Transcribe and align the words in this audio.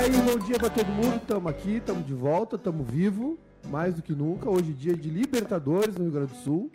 aí, 0.00 0.10
bom 0.22 0.38
dia 0.38 0.58
pra 0.58 0.70
todo 0.70 0.86
mundo. 0.86 1.20
Tamo 1.26 1.48
aqui, 1.48 1.80
tamo 1.80 2.02
de 2.02 2.14
volta, 2.14 2.56
tamo 2.56 2.82
vivo, 2.82 3.38
mais 3.68 3.94
do 3.94 4.02
que 4.02 4.12
nunca. 4.14 4.48
Hoje 4.48 4.72
dia 4.72 4.96
de 4.96 5.10
Libertadores 5.10 5.94
no 5.96 6.04
Rio 6.04 6.12
Grande 6.12 6.32
do 6.32 6.38
Sul. 6.38 6.70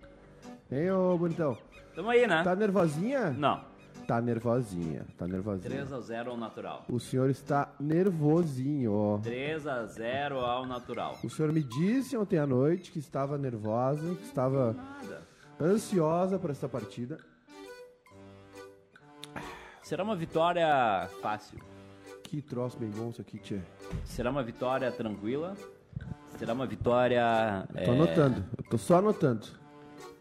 Hein, 0.72 0.92
ô 0.92 1.18
bonitão? 1.18 1.58
Tamo 1.96 2.10
aí, 2.10 2.28
né? 2.28 2.44
Tá 2.44 2.56
nervosinha? 2.56 3.32
Não. 3.32 3.64
Tá 4.08 4.22
nervosinha, 4.22 5.04
tá 5.18 5.26
nervosinha. 5.26 5.84
3x0 5.84 6.28
ao 6.28 6.38
natural. 6.38 6.86
O 6.88 7.00
senhor 7.00 7.28
está 7.32 7.74
nervosinho, 7.80 8.94
ó. 8.94 9.18
3x0 9.18 10.34
ao 10.34 10.66
natural. 10.68 11.18
O 11.24 11.30
senhor 11.30 11.52
me 11.52 11.64
disse 11.64 12.16
ontem 12.16 12.38
à 12.38 12.46
noite 12.46 12.92
que 12.92 13.00
estava 13.00 13.36
nervosa, 13.38 14.14
que 14.14 14.24
estava 14.24 14.74
Nada. 14.74 15.24
ansiosa 15.60 16.38
para 16.38 16.52
essa 16.52 16.70
partida. 16.70 17.18
Será 19.82 20.04
uma 20.04 20.16
vitória 20.16 21.08
fácil? 21.22 21.60
Que 22.30 22.42
troço 22.42 22.78
bem 22.78 22.90
bom 22.90 23.10
isso 23.10 23.22
aqui, 23.22 23.38
tchê. 23.40 23.60
Será 24.04 24.30
uma 24.32 24.44
vitória 24.44 24.92
tranquila? 24.92 25.56
Será 26.38 26.54
uma 26.54 26.66
vitória. 26.66 27.66
Tô 27.86 27.92
anotando, 27.92 28.44
eu 28.58 28.64
tô 28.70 28.78
só 28.78 28.98
anotando. 28.98 29.48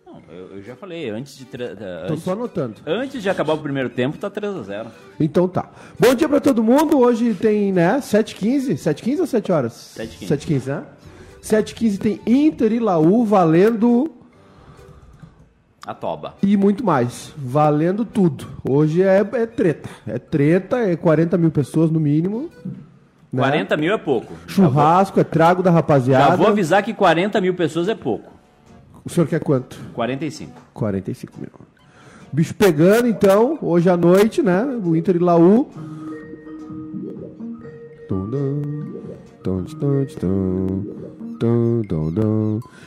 Não, 0.07 0.23
eu, 0.29 0.57
eu 0.57 0.63
já 0.63 0.77
falei, 0.77 1.11
antes 1.11 1.37
de. 1.37 1.45
eh, 1.61 1.75
Tô 2.07 2.13
Antes, 2.13 2.23
só 2.25 2.33
anotando. 2.33 2.75
antes 2.87 3.21
de 3.23 3.29
acabar 3.29 3.55
o 3.55 3.59
primeiro 3.59 3.89
tempo, 3.91 4.17
tá 4.17 4.31
3x0. 4.31 4.87
Então 5.19 5.49
tá. 5.49 5.71
Bom 5.99 6.15
dia 6.15 6.29
pra 6.29 6.41
todo 6.41 6.63
mundo. 6.63 6.99
Hoje 6.99 7.35
tem, 7.35 7.73
né, 7.73 7.99
7h15. 7.99 8.75
7h15 8.75 9.21
ou 9.21 9.27
7 9.27 9.51
horas? 9.51 9.73
7h15. 9.99 10.29
7h15, 10.29 10.67
né? 10.67 10.85
7h15 11.43 11.99
tem 11.99 12.21
Inter 12.27 12.73
e 12.73 12.79
Laú 12.79 13.25
valendo 13.25 14.13
A 15.87 15.93
toba. 15.93 16.35
e 16.43 16.57
muito 16.57 16.85
mais. 16.85 17.33
Valendo 17.37 18.05
tudo. 18.05 18.47
Hoje 18.67 19.03
é, 19.03 19.19
é 19.19 19.47
treta. 19.47 19.89
É 20.07 20.19
treta, 20.19 20.79
é 20.79 20.97
40 20.97 21.37
mil 21.37 21.51
pessoas 21.51 21.91
no 21.91 22.01
mínimo. 22.01 22.49
né? 23.33 23.43
40 23.43 23.77
mil 23.77 23.93
é 23.93 23.99
pouco. 23.99 24.33
Churrasco, 24.47 25.21
é 25.21 25.25
trago 25.25 25.63
da 25.63 25.71
rapaziada. 25.71 26.31
Já 26.31 26.37
vou 26.37 26.47
avisar 26.47 26.83
que 26.83 26.95
40 26.95 27.41
mil 27.41 27.55
pessoas 27.55 27.89
é 27.89 27.95
pouco. 27.95 28.33
O 29.05 29.11
senhor 29.11 29.27
quer 29.27 29.41
quanto? 29.41 29.79
45. 29.93 30.53
45 30.73 31.33
mil. 31.39 31.51
Bicho 32.33 32.55
pegando, 32.55 33.07
então, 33.07 33.59
hoje 33.61 33.89
à 33.91 33.97
noite, 33.97 34.43
né? 34.43 34.65
O 34.83 34.97
Inter 34.97 35.17
e 35.17 35.19
Laú. 35.19 35.69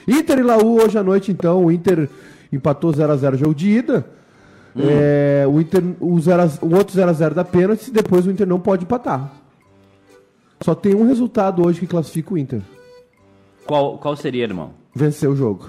Inter 0.08 0.40
e 0.40 0.44
Laú 0.44 0.82
hoje 0.82 0.98
à 0.98 1.04
noite, 1.04 1.32
então. 1.32 1.66
O 1.66 1.72
Inter 1.72 2.10
empatou 2.52 2.92
0x0 2.92 3.36
jogo 3.38 3.56
de 3.56 3.70
ida. 3.70 4.06
É, 4.80 5.44
o, 5.50 5.60
Inter, 5.60 5.84
o, 6.00 6.20
0 6.20 6.44
a- 6.44 6.66
o 6.66 6.76
outro 6.76 6.96
0x0 6.96 7.34
da 7.34 7.44
pênalti, 7.44 7.90
depois 7.90 8.28
o 8.28 8.32
Inter 8.32 8.46
não 8.48 8.60
pode 8.60 8.84
empatar. 8.84 9.32
Só 10.62 10.76
tem 10.76 10.94
um 10.96 11.08
resultado 11.08 11.66
hoje 11.66 11.80
que 11.80 11.88
classifica 11.88 12.34
o 12.34 12.38
Inter. 12.38 12.62
Qual, 13.66 13.98
qual 13.98 14.16
seria, 14.16 14.44
irmão? 14.44 14.72
Vencer 14.94 15.30
o 15.30 15.36
jogo. 15.36 15.68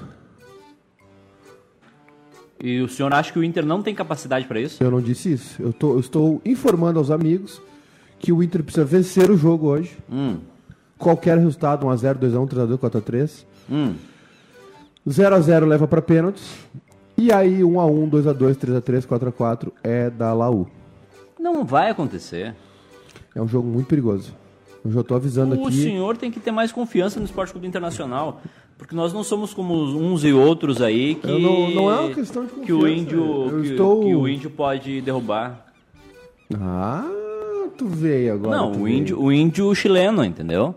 E 2.63 2.81
o 2.81 2.89
senhor 2.89 3.13
acha 3.15 3.33
que 3.33 3.39
o 3.39 3.45
Inter 3.45 3.65
não 3.65 3.83
tem 3.83 3.95
capacidade 3.95 4.47
pra 4.47 4.61
isso? 4.61 4.83
Eu 4.83 4.91
não 4.91 5.01
disse 5.01 5.33
isso. 5.33 5.63
Eu, 5.63 5.73
tô- 5.73 5.93
eu 5.95 6.01
estou 6.01 6.43
informando 6.45 6.99
aos 6.99 7.11
amigos 7.11 7.63
que 8.19 8.33
o 8.33 8.43
Inter 8.43 8.63
precisa 8.65 8.85
vencer 8.85 9.31
o 9.31 9.37
jogo 9.37 9.69
hoje. 9.69 9.97
Hum. 10.11 10.39
Qualquer 10.99 11.39
resultado, 11.39 11.87
1x0, 11.87 12.19
2x1, 12.19 12.49
3x2, 12.49 12.79
4x3. 12.79 13.45
Hum. 13.71 13.95
0x0 15.09 15.67
leva 15.67 15.87
para 15.89 16.03
pênaltis. 16.03 16.57
E 17.17 17.33
aí 17.33 17.61
1x1, 17.63 18.11
2x2, 18.11 18.55
3x3, 18.57 19.07
4x4 19.07 19.73
é 19.83 20.09
da 20.11 20.33
Laú. 20.33 20.67
Não 21.39 21.65
vai 21.65 21.91
acontecer. 21.91 22.55
É 23.35 23.43
um 23.43 23.49
jogo 23.49 23.67
muito 23.69 23.87
perigoso. 23.87 24.35
Eu 24.85 24.93
já 24.93 25.01
estou 25.01 25.17
avisando 25.17 25.57
O 25.61 25.67
aqui. 25.67 25.83
senhor 25.83 26.17
tem 26.17 26.31
que 26.31 26.39
ter 26.39 26.53
mais 26.53 26.71
confiança 26.71 27.19
no 27.19 27.27
Esporte 27.27 27.53
Clube 27.53 27.67
Internacional. 27.67 28.41
Porque 28.77 28.95
nós 28.95 29.13
não 29.13 29.25
somos 29.25 29.53
como 29.53 29.75
uns 29.75 30.23
e 30.23 30.33
outros 30.33 30.81
aí 30.81 31.17
que. 31.17 31.27
Não- 31.27 31.69
não 31.71 31.91
é 31.91 31.99
uma 32.01 32.15
questão 32.15 32.45
de 32.45 32.53
Que 32.53 32.73
o 32.73 32.79
confiança, 32.79 33.01
índio. 33.03 33.61
que, 33.63 33.69
estou- 33.71 34.01
que 34.05 34.15
o 34.15 34.29
índio 34.29 34.51
pode 34.51 35.01
derrubar. 35.01 35.67
Ah, 36.57 37.05
tu 37.77 37.87
veio 37.87 38.35
agora. 38.35 38.57
não, 38.57 38.71
o 38.71 38.85
veio. 38.85 38.89
índio, 38.89 39.21
o 39.21 39.33
índio 39.33 39.75
chileno, 39.75 40.25
entendeu? 40.25 40.75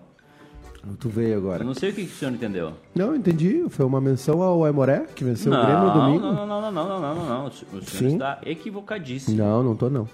Tu 1.00 1.10
veio 1.10 1.38
agora. 1.38 1.62
Eu 1.62 1.68
não 1.68 1.74
sei 1.76 1.92
o 1.92 1.94
que, 1.94 2.06
que 2.06 2.12
o 2.12 2.16
senhor 2.16 2.34
entendeu. 2.34 2.74
Não, 2.96 3.16
entendi. 3.16 3.66
Foi 3.70 3.86
uma 3.86 4.02
menção 4.02 4.42
ao 4.42 4.66
Aimoré, 4.66 5.06
que 5.16 5.24
venceu 5.24 5.52
não, 5.52 5.62
o 5.62 5.66
Grêmio 5.66 5.86
no 5.86 5.94
domingo. 5.94 6.20
não, 6.22 6.34
não, 6.34 6.62
não, 6.62 6.72
não, 6.72 6.72
não, 6.72 7.02
não, 7.02 7.16
não, 7.16 7.26
não. 7.26 7.46
O 7.46 7.52
senhor 7.52 7.84
Sim. 7.84 8.14
está 8.14 8.40
equivocadíssimo. 8.44 9.38
Não, 9.38 9.62
não 9.62 9.76
tô 9.76 9.90
não. 9.90 10.08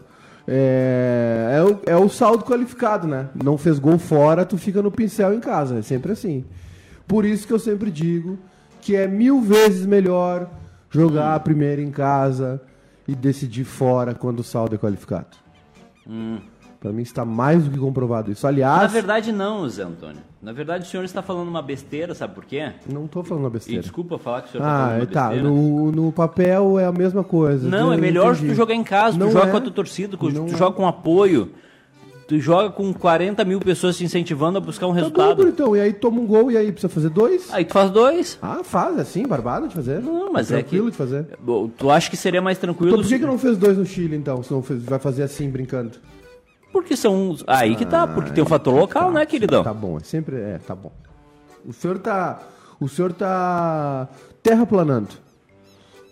É, 0.46 1.58
é, 1.58 1.64
o, 1.64 1.80
é 1.86 1.96
o 1.96 2.10
saldo 2.10 2.44
qualificado, 2.44 3.08
né? 3.08 3.30
Não 3.42 3.58
fez 3.58 3.80
gol 3.80 3.98
fora, 3.98 4.46
tu 4.46 4.58
fica 4.58 4.82
no 4.82 4.92
pincel 4.92 5.34
em 5.34 5.40
casa. 5.40 5.80
É 5.80 5.82
sempre 5.82 6.12
assim. 6.12 6.44
Por 7.08 7.26
isso 7.26 7.48
que 7.48 7.54
eu 7.54 7.60
sempre 7.60 7.90
digo 7.90 8.38
que 8.82 8.96
é 8.96 9.08
mil 9.08 9.42
vezes 9.42 9.86
melhor 9.86 10.50
jogar 10.90 11.36
a 11.36 11.40
primeira 11.40 11.82
em 11.82 11.92
casa 11.92 12.62
e 13.08 13.16
decidir 13.16 13.64
fora 13.64 14.14
quando 14.14 14.40
o 14.40 14.44
saldo 14.44 14.76
é 14.76 14.78
qualificado. 14.78 15.38
Pra 16.80 16.92
mim 16.92 17.02
está 17.02 17.26
mais 17.26 17.64
do 17.64 17.72
que 17.72 17.78
comprovado 17.80 18.32
isso. 18.32 18.44
Na 18.46 18.50
Aliás, 18.50 18.92
verdade, 18.92 19.32
não, 19.32 19.68
Zé 19.68 19.82
Antônio. 19.84 20.22
Na 20.42 20.54
verdade, 20.54 20.86
o 20.86 20.88
senhor 20.88 21.04
está 21.04 21.24
falando 21.24 21.48
uma 21.48 21.62
besteira, 21.62 22.14
sabe 22.14 22.36
por 22.36 22.46
quê? 22.46 22.72
não 22.92 23.08
tô 23.08 23.24
falando 23.24 23.44
uma 23.46 23.50
E 23.50 23.54
besteira. 23.54 23.82
desculpa 23.82 24.20
falar 24.20 24.44
que 24.44 24.50
o 24.50 24.52
senhor 24.52 24.64
está 24.64 24.74
Ah, 24.76 24.88
falando 24.90 25.00
uma 25.02 25.06
tá. 25.08 25.28
besteira. 25.30 25.50
No, 25.50 25.92
no 25.92 26.12
papel 26.12 26.78
é 26.80 26.86
a 26.86 26.92
mesma 26.92 27.24
coisa. 27.24 27.68
Não, 27.68 27.92
é 27.92 27.96
Eu 27.96 28.00
melhor 28.00 28.34
entendi. 28.36 28.50
tu 28.50 28.56
jogar 28.56 28.76
em 28.76 28.84
casa, 28.84 29.18
Não 29.18 29.28
tu 29.28 29.34
joga 29.34 29.48
é. 29.48 29.52
com 29.52 29.58
a 29.58 29.62
tua 29.62 29.72
torcida, 29.74 30.16
tu, 30.16 30.32
tu 30.32 30.54
é. 30.54 30.58
joga 30.58 30.76
com 30.76 30.88
apoio, 30.88 31.52
tu 32.28 32.40
joga 32.40 32.70
com 32.70 32.94
40 32.94 33.44
mil 33.44 33.60
pessoas 33.60 33.98
te 33.98 34.04
incentivando 34.04 34.60
a 34.60 34.62
buscar 34.62 34.86
um 34.86 34.92
Tá 34.92 34.96
resultado. 34.98 35.38
bonitão. 35.38 35.76
E 35.76 35.80
aí 35.82 35.94
toma 35.94 36.22
um 36.22 36.28
gol 36.28 36.52
e 36.52 36.58
aí 36.58 36.72
precisa 36.72 36.94
fazer 36.94 37.10
dois? 37.10 37.52
Aí 37.52 37.66
tu 37.66 37.74
faz 37.74 37.90
dois. 37.90 38.38
Ah, 38.40 38.62
faz, 38.64 39.00
é 39.00 39.02
assim, 39.02 39.26
barbado 39.26 39.68
de 39.68 39.74
fazer. 39.74 40.00
Não, 40.00 40.32
mas 40.32 40.52
é 40.52 40.58
Tranquilo 40.60 40.86
que- 40.86 40.92
de 40.92 40.98
fazer. 40.98 41.26
Bom, 41.42 41.70
Tu 41.70 41.90
acha 41.90 42.08
que 42.08 42.16
seria 42.16 42.42
mais 42.42 42.60
tranquilo? 42.60 42.92
Então 42.92 43.00
por 43.00 43.08
que, 43.10 43.16
se- 43.16 43.20
que 43.20 43.26
não 43.26 43.40
fez 43.40 43.58
dois 43.58 43.76
no 43.80 43.86
Chile, 43.86 44.16
então? 44.16 44.44
Se 44.44 44.52
não 44.54 44.62
fez, 44.62 44.84
vai 44.84 45.00
fazer 45.00 45.24
assim, 45.24 45.50
brincando? 45.50 45.92
Porque 46.78 46.96
são. 46.96 47.36
Aí 47.48 47.76
que 47.76 47.86
tá, 47.86 48.06
porque 48.08 48.32
tem 48.32 48.44
o 48.44 48.48
fator 48.48 48.74
local, 48.74 49.12
né, 49.12 49.26
queridão? 49.26 49.64
Tá 49.64 49.74
bom, 49.74 49.98
é 49.98 50.02
sempre... 50.02 50.36
É, 50.38 50.58
tá 50.60 50.76
bom. 50.76 50.92
O 51.66 51.74
senhor 51.74 51.98
tá... 52.00 52.40
O 52.80 52.88
senhor 52.88 53.12
tá 53.14 54.08
terraplanando. 54.44 55.10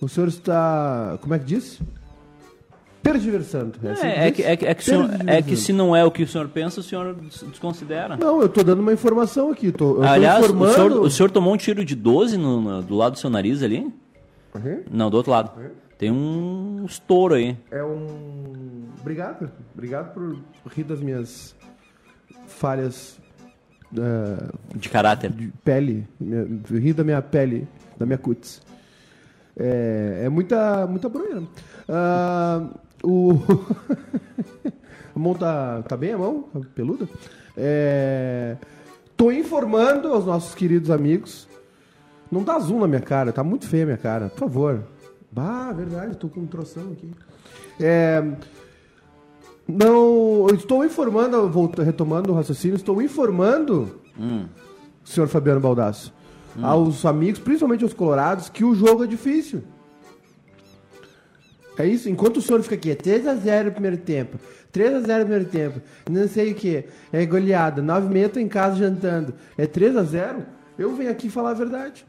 O 0.01 0.09
senhor 0.09 0.27
está... 0.27 1.17
Como 1.21 1.33
é 1.35 1.39
que 1.39 1.45
diz? 1.45 1.79
Tergiversando. 3.03 3.73
assim 3.87 4.01
que 4.01 4.07
É, 4.07 4.27
é 4.27 4.31
que, 4.31 4.43
é, 4.43 4.57
que, 4.57 4.65
é, 4.65 4.73
que 4.73 4.83
senhor- 4.83 5.09
é 5.27 5.41
que 5.41 5.55
se 5.55 5.71
não 5.71 5.95
é 5.95 6.03
o 6.03 6.09
que 6.09 6.23
o 6.23 6.27
senhor 6.27 6.47
pensa, 6.49 6.79
o 6.79 6.83
senhor 6.83 7.13
des- 7.13 7.43
desconsidera. 7.43 8.17
Não, 8.17 8.41
eu 8.41 8.49
tô 8.49 8.63
dando 8.63 8.79
uma 8.79 8.91
informação 8.93 9.51
aqui. 9.51 9.71
Tô, 9.71 10.01
Aliás, 10.01 10.39
tô 10.47 10.51
o 10.51 10.55
informando... 10.55 10.73
senhor, 10.73 11.01
o 11.05 11.09
senhor 11.11 11.29
tomou 11.29 11.53
um 11.53 11.57
tiro 11.57 11.85
de 11.85 11.95
12 11.95 12.35
no- 12.37 12.59
no- 12.59 12.81
do 12.81 12.95
lado 12.95 13.13
do 13.13 13.19
seu 13.19 13.29
nariz 13.29 13.61
ali? 13.61 13.93
Uhum. 14.55 14.81
Não, 14.89 15.11
do 15.11 15.17
outro 15.17 15.31
lado. 15.31 15.51
Tem 15.99 16.09
um 16.11 16.83
estouro 16.85 17.35
aí. 17.35 17.55
É 17.69 17.83
um. 17.83 18.74
Obrigado. 19.05 19.51
Obrigado 19.75 20.13
por 20.15 20.35
rir 20.71 20.83
das 20.83 20.99
minhas 20.99 21.55
falhas 22.47 23.19
é, 23.95 24.75
De 24.75 24.89
caráter. 24.89 25.29
de 25.29 25.53
pele. 25.63 26.07
Rir 26.67 26.93
da 26.93 27.03
minha 27.03 27.21
pele, 27.21 27.67
da 27.99 28.05
minha 28.07 28.17
cutis. 28.17 28.63
É, 29.55 30.23
é 30.23 30.29
muita, 30.29 30.87
muita 30.87 31.07
bronha. 31.07 31.47
Ah, 31.87 32.67
o. 33.03 33.33
a 35.15 35.19
mão 35.19 35.35
tá, 35.35 35.83
tá 35.83 35.95
bem, 35.95 36.13
a 36.13 36.17
mão? 36.17 36.49
Tá 36.51 36.61
peluda? 36.73 37.07
É, 37.55 38.57
tô 39.15 39.31
informando 39.31 40.07
aos 40.11 40.25
nossos 40.25 40.55
queridos 40.55 40.89
amigos. 40.89 41.47
Não 42.31 42.43
dá 42.43 42.57
zoom 42.57 42.79
na 42.79 42.87
minha 42.87 43.01
cara, 43.01 43.31
tá 43.31 43.43
muito 43.43 43.67
feia 43.67 43.83
a 43.83 43.85
minha 43.85 43.97
cara, 43.99 44.29
por 44.29 44.39
favor. 44.39 44.83
Bah, 45.31 45.71
verdade, 45.71 46.17
tô 46.17 46.27
com 46.27 46.39
um 46.39 46.47
troção 46.47 46.91
aqui. 46.91 47.11
É, 47.79 48.23
não, 49.67 50.47
eu 50.49 50.55
estou 50.55 50.85
informando, 50.85 51.49
volta- 51.49 51.83
retomando 51.83 52.31
o 52.31 52.35
raciocínio, 52.35 52.75
estou 52.75 53.01
informando, 53.01 53.99
senhor 55.03 55.27
Fabiano 55.27 55.59
Baldasso, 55.59 56.13
aos 56.61 57.05
amigos, 57.05 57.39
principalmente 57.39 57.83
aos 57.83 57.93
colorados, 57.93 58.47
que 58.49 58.63
o 58.63 58.73
jogo 58.75 59.03
é 59.03 59.07
difícil. 59.07 59.63
É 61.77 61.85
isso, 61.85 62.07
enquanto 62.09 62.37
o 62.37 62.41
senhor 62.41 62.61
fica 62.61 62.75
aqui, 62.75 62.91
é 62.91 62.95
3x0 62.95 63.65
no 63.65 63.71
primeiro 63.73 63.97
tempo, 63.97 64.37
3x0 64.73 65.17
no 65.19 65.25
primeiro 65.25 65.45
tempo, 65.45 65.81
não 66.09 66.27
sei 66.27 66.51
o 66.51 66.55
que, 66.55 66.85
é 67.11 67.25
goleada, 67.25 67.81
9 67.81 68.07
meia 68.07 68.29
tô 68.29 68.39
em 68.39 68.47
casa 68.47 68.77
jantando, 68.77 69.33
é 69.57 69.67
3x0, 69.67 70.37
eu 70.77 70.95
venho 70.95 71.11
aqui 71.11 71.29
falar 71.29 71.49
a 71.51 71.53
verdade. 71.53 72.05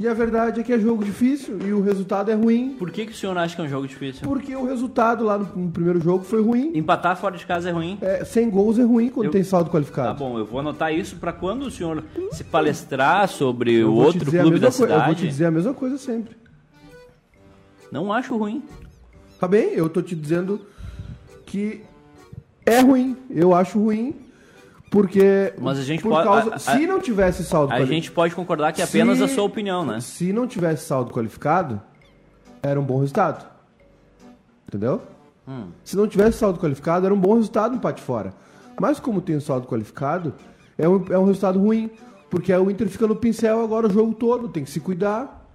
E 0.00 0.06
a 0.06 0.14
verdade 0.14 0.60
é 0.60 0.62
que 0.62 0.72
é 0.72 0.78
jogo 0.78 1.04
difícil 1.04 1.58
e 1.66 1.72
o 1.72 1.80
resultado 1.82 2.30
é 2.30 2.34
ruim, 2.34 2.76
Por 2.78 2.88
que, 2.90 3.04
que 3.04 3.10
o 3.12 3.14
senhor 3.16 3.36
acha 3.36 3.56
que 3.56 3.60
é 3.60 3.64
um 3.64 3.68
jogo 3.68 3.84
difícil? 3.88 4.22
porque 4.28 4.54
o 4.54 4.64
resultado 4.64 5.24
lá 5.24 5.36
no, 5.36 5.44
no 5.56 5.70
primeiro 5.72 6.00
jogo 6.00 6.22
foi 6.24 6.40
ruim. 6.40 6.70
Empatar 6.72 7.16
fora 7.16 7.36
de 7.36 7.44
casa 7.44 7.68
é 7.70 7.72
ruim. 7.72 7.98
É, 8.00 8.24
sem 8.24 8.48
gols 8.48 8.78
é 8.78 8.84
ruim 8.84 9.08
quando 9.08 9.26
Eu- 9.26 9.32
tem 9.32 9.42
saldo 9.42 9.66
Tá 9.66 9.72
qualificado. 9.72 10.18
bom, 10.18 10.38
eu 10.38 10.46
vou 10.46 10.60
anotar 10.60 10.94
isso 10.94 11.16
pra 11.16 11.32
quando 11.32 11.62
o 11.62 11.70
senhor 11.70 12.04
se 12.30 12.44
palestrar 12.44 13.26
sobre 13.28 13.74
Eu 13.74 13.90
o 13.90 13.94
outro 13.96 14.30
clube 14.30 14.60
da 14.60 14.70
coi- 14.70 14.84
Eu 14.92 14.94
vou 14.94 15.14
te 15.14 15.18
cidade. 15.18 15.28
dizer 15.28 15.46
a 15.46 15.50
mesma 15.50 15.74
coisa 15.74 15.98
sempre. 15.98 16.36
Não 17.90 18.12
acho 18.12 18.36
ruim. 18.36 18.62
Tá 19.40 19.48
bem? 19.48 19.72
Eu 19.74 19.88
tô 19.88 20.00
te 20.00 20.14
dizendo 20.14 20.60
que 21.44 21.80
é 22.64 22.80
ruim. 22.80 23.16
Eu 23.30 23.52
acho 23.54 23.80
ruim. 23.80 24.14
Porque. 24.90 25.52
Mas 25.58 25.78
a 25.78 25.82
gente 25.82 26.02
por 26.02 26.10
pode- 26.10 26.24
causa, 26.26 26.54
a- 26.54 26.58
se 26.58 26.86
não 26.86 27.00
tivesse 27.00 27.44
saldo 27.44 27.72
A 27.72 27.76
quali- 27.76 27.86
gente 27.86 28.10
pode 28.10 28.34
concordar 28.34 28.72
que 28.72 28.80
é 28.80 28.84
apenas 28.84 29.18
Se- 29.18 29.24
a 29.24 29.28
sua 29.28 29.44
opinião, 29.44 29.84
né? 29.84 30.00
Se 30.00 30.32
não 30.32 30.46
tivesse 30.46 30.86
saldo 30.86 31.12
qualificado, 31.12 31.80
era 32.62 32.80
um 32.80 32.84
bom 32.84 32.98
resultado. 33.00 33.44
Entendeu? 34.66 35.02
Hum. 35.46 35.68
Se 35.84 35.96
não 35.96 36.06
tivesse 36.06 36.38
saldo 36.38 36.58
qualificado, 36.58 37.06
era 37.06 37.14
um 37.14 37.18
bom 37.20 37.34
resultado 37.34 37.72
no 37.72 37.76
empate 37.78 38.02
fora. 38.02 38.32
Mas 38.80 39.00
como 39.00 39.20
tem 39.20 39.36
o 39.36 39.40
saldo 39.40 39.66
qualificado, 39.66 40.34
é 40.76 40.88
um, 40.88 41.04
é 41.10 41.18
um 41.18 41.24
resultado 41.24 41.58
ruim. 41.58 41.90
Porque 42.30 42.52
o 42.54 42.70
Inter 42.70 42.88
fica 42.88 43.06
no 43.06 43.16
pincel 43.16 43.64
agora 43.64 43.86
o 43.86 43.90
jogo 43.90 44.12
todo, 44.14 44.48
tem 44.48 44.62
que 44.62 44.70
se 44.70 44.80
cuidar. 44.80 45.46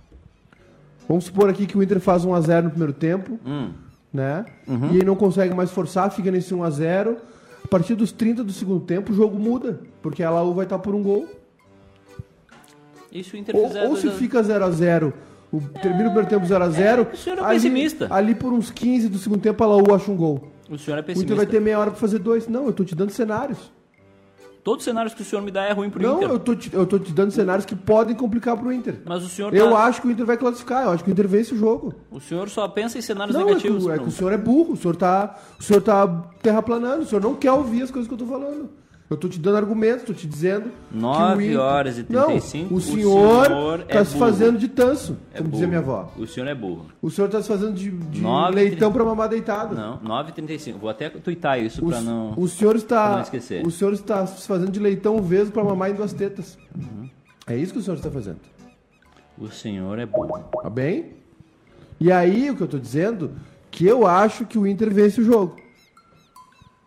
Vamos 1.08 1.26
supor 1.26 1.48
aqui 1.50 1.68
que 1.68 1.78
o 1.78 1.84
Inter 1.84 2.00
faz 2.00 2.26
1x0 2.26 2.64
no 2.64 2.70
primeiro 2.72 2.94
tempo, 2.94 3.40
Hum. 3.46 3.72
né? 4.12 4.44
Uhum. 4.68 4.90
E 4.92 4.98
aí 4.98 5.04
não 5.06 5.16
consegue 5.16 5.54
mais 5.54 5.70
forçar, 5.70 6.10
fica 6.10 6.32
nesse 6.32 6.52
1x0. 6.54 7.18
A 7.64 7.68
partir 7.68 7.96
dos 7.96 8.12
30 8.12 8.44
do 8.44 8.52
segundo 8.52 8.82
tempo, 8.82 9.12
o 9.12 9.16
jogo 9.16 9.38
muda. 9.40 9.80
Porque 10.02 10.22
a 10.22 10.30
Laú 10.30 10.54
vai 10.54 10.66
estar 10.66 10.80
por 10.80 10.94
um 10.94 11.02
gol. 11.02 11.28
E 13.12 13.24
se 13.24 13.34
o 13.36 13.38
Inter 13.38 13.56
Ou, 13.56 13.64
ou 13.66 13.70
dois 13.90 14.00
se 14.00 14.08
a- 14.08 14.12
fica 14.12 14.42
0x0, 14.44 15.14
o, 15.52 15.62
termina 15.62 16.10
o 16.10 16.14
primeiro 16.14 16.28
tempo 16.28 16.46
0x0. 16.46 17.08
o 17.14 17.18
senhor 17.18 17.38
é 17.40 17.42
ali, 17.44 17.54
pessimista. 17.56 18.08
ali 18.10 18.36
por 18.36 18.52
uns 18.52 18.72
15 18.72 19.08
do 19.08 19.18
segundo 19.18 19.42
tempo, 19.42 19.64
a 19.64 19.68
Laú 19.68 19.94
acha 19.94 20.12
um 20.12 20.16
gol. 20.16 20.48
O 20.70 20.78
senhor 20.78 20.98
é 20.98 21.00
O 21.00 21.04
Inter 21.04 21.06
pessimista. 21.16 21.36
vai 21.36 21.46
ter 21.46 21.62
meia 21.62 21.80
hora 21.80 21.92
pra 21.92 22.00
fazer 22.00 22.20
dois. 22.20 22.48
Não, 22.48 22.66
eu 22.66 22.74
tô 22.74 22.84
te 22.84 22.96
dando 22.96 23.12
cenários. 23.12 23.72
Todos 24.64 24.80
os 24.80 24.86
cenários 24.86 25.14
que 25.14 25.22
o 25.22 25.26
senhor 25.26 25.42
me 25.42 25.52
dá 25.52 25.64
é 25.66 25.74
ruim 25.74 25.90
pro 25.90 26.02
Não, 26.02 26.16
Inter. 26.18 26.30
eu 26.30 26.40
tô, 26.40 26.56
te, 26.56 26.74
eu 26.74 26.86
tô 26.86 26.98
te 26.98 27.12
dando 27.12 27.32
cenários 27.32 27.66
que 27.66 27.76
podem 27.76 28.16
complicar 28.16 28.56
pro 28.56 28.72
Inter. 28.72 29.02
Mas 29.06 29.22
o 29.24 29.28
senhor, 29.28 29.54
Eu 29.54 29.72
tá- 29.72 29.78
acho 29.86 30.02
que 30.02 30.08
o 30.08 30.12
Inter 30.12 30.26
vai 30.26 30.38
classificar, 30.38 30.84
eu 30.86 30.92
acho 30.92 31.04
que 31.04 31.10
o 31.10 31.12
Inter 31.12 31.28
vence 31.28 31.54
o 31.54 31.58
jogo. 31.58 31.94
o 32.10 32.20
senhor 32.22 32.48
só 32.50 32.66
pensa 32.68 32.98
em 32.98 33.02
cenários 33.02 33.36
Não, 33.36 33.42
é 33.42 33.46
que, 33.46 33.50
negativos. 33.70 33.88
é 33.90 33.98
que 34.00 34.08
o 34.08 34.12
senhor 34.12 34.32
é 34.32 34.38
burro, 34.38 34.74
o 34.74 34.78
senhor, 34.78 34.96
tá, 34.96 35.36
o 35.60 35.64
senhor 35.64 35.82
tá 35.82 36.08
terraplanando, 36.42 37.02
o 37.04 37.06
senhor 37.06 37.22
não 37.22 37.36
quer 37.36 37.52
ouvir 37.52 37.82
as 37.82 37.92
coisas 37.92 38.08
que 38.08 38.14
eu 38.14 38.18
tô 38.18 38.26
falando. 38.26 38.70
Eu 39.14 39.18
tô 39.18 39.30
te 39.30 39.40
dando 39.40 39.58
argumentos, 39.58 40.04
tô 40.04 40.14
te 40.14 40.26
dizendo. 40.26 40.72
que 40.92 40.98
Nove 40.98 41.44
o 41.44 41.48
Inter- 41.48 41.60
horas 41.60 41.98
e 42.00 42.06
Não, 42.10 42.26
35, 42.26 42.74
o 42.74 42.78
o 42.78 42.82
senhor, 42.82 43.46
senhor 43.46 43.84
tá 43.84 44.00
é 44.00 44.04
se 44.04 44.18
fazendo 44.18 44.58
de 44.58 44.68
tanso, 44.68 45.18
É 45.32 45.38
como 45.38 45.50
burro. 45.50 45.52
dizia 45.52 45.68
minha 45.68 45.80
avó. 45.80 46.12
O 46.18 46.26
senhor 46.26 46.48
é 46.48 46.56
burro. 46.56 46.86
O 47.02 47.12
senhor 47.12 47.30
tá 47.30 47.42
se 47.42 47.48
fazendo 47.48 47.74
de, 47.74 47.92
de 47.92 48.22
Nove, 48.22 48.56
leitão 48.56 48.78
trinta- 48.90 48.92
pra 48.94 49.06
mamar 49.06 49.30
deitado. 49.30 49.76
Não, 49.76 50.00
9h35. 50.00 50.78
Vou 50.80 50.90
até 50.90 51.10
tuitar 51.10 51.62
isso 51.62 51.86
O, 51.86 51.90
pra 51.90 52.02
não... 52.02 52.34
o 52.36 52.48
senhor 52.48 52.76
está. 52.76 53.12
não 53.12 53.22
esquecer. 53.22 53.66
O 53.66 53.70
senhor 53.70 53.94
está 53.94 54.26
se 54.26 54.48
fazendo 54.48 54.72
de 54.72 54.80
leitão 54.80 55.22
veso 55.22 55.52
pra 55.52 55.64
mamar 55.64 55.92
em 55.92 55.94
duas 55.94 56.12
tetas. 56.12 56.58
Uhum. 56.76 57.08
É 57.46 57.56
isso 57.56 57.72
que 57.74 57.80
o 57.80 57.82
senhor 57.84 57.98
está 57.98 58.10
fazendo. 58.10 58.40
O 59.38 59.48
senhor 59.50 60.00
é 60.00 60.06
burro. 60.06 60.44
Tá 60.62 60.70
bem? 60.70 61.12
E 62.00 62.12
aí, 62.12 62.50
o 62.50 62.56
que 62.56 62.62
eu 62.64 62.68
tô 62.68 62.78
dizendo, 62.80 63.32
que 63.70 63.86
eu 63.86 64.06
acho 64.08 64.46
que 64.46 64.58
o 64.58 64.66
Inter 64.68 64.92
vence 64.94 65.22
o 65.22 65.24
jogo. 65.24 65.56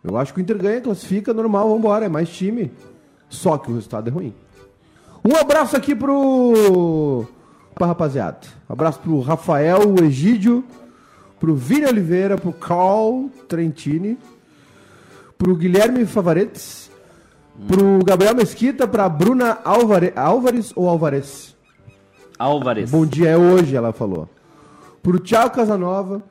Eu 0.06 0.16
acho 0.16 0.32
que 0.32 0.40
o 0.40 0.42
Inter 0.42 0.56
ganha, 0.56 0.80
classifica, 0.80 1.34
normal, 1.34 1.68
vambora, 1.68 2.06
é 2.06 2.08
mais 2.08 2.28
time. 2.28 2.70
Só 3.28 3.58
que 3.58 3.70
o 3.70 3.74
resultado 3.74 4.08
é 4.08 4.12
ruim. 4.12 4.32
Um 5.24 5.34
abraço 5.34 5.76
aqui 5.76 5.96
pro. 5.96 7.26
pra 7.74 7.88
rapaziada. 7.88 8.38
Um 8.70 8.72
abraço 8.72 9.00
pro 9.00 9.18
Rafael 9.18 9.80
o 9.80 10.04
Egídio, 10.04 10.64
pro 11.40 11.56
Vini 11.56 11.86
Oliveira, 11.86 12.38
pro 12.38 12.52
Carl 12.52 13.28
Trentini, 13.48 14.16
pro 15.36 15.56
Guilherme 15.56 16.06
Favaretes, 16.06 16.88
pro 17.66 17.98
Gabriel 18.04 18.36
Mesquita, 18.36 18.86
pra 18.86 19.08
Bruna 19.08 19.58
Alvare... 19.64 20.12
Álvares 20.14 20.72
ou 20.76 20.88
Alvarez? 20.88 21.56
Álvares. 22.38 22.92
Bom 22.92 23.04
dia, 23.04 23.30
é 23.30 23.36
hoje, 23.36 23.74
ela 23.74 23.92
falou. 23.92 24.28
Pro 25.02 25.18
Thiago 25.18 25.54
Casanova, 25.54 26.22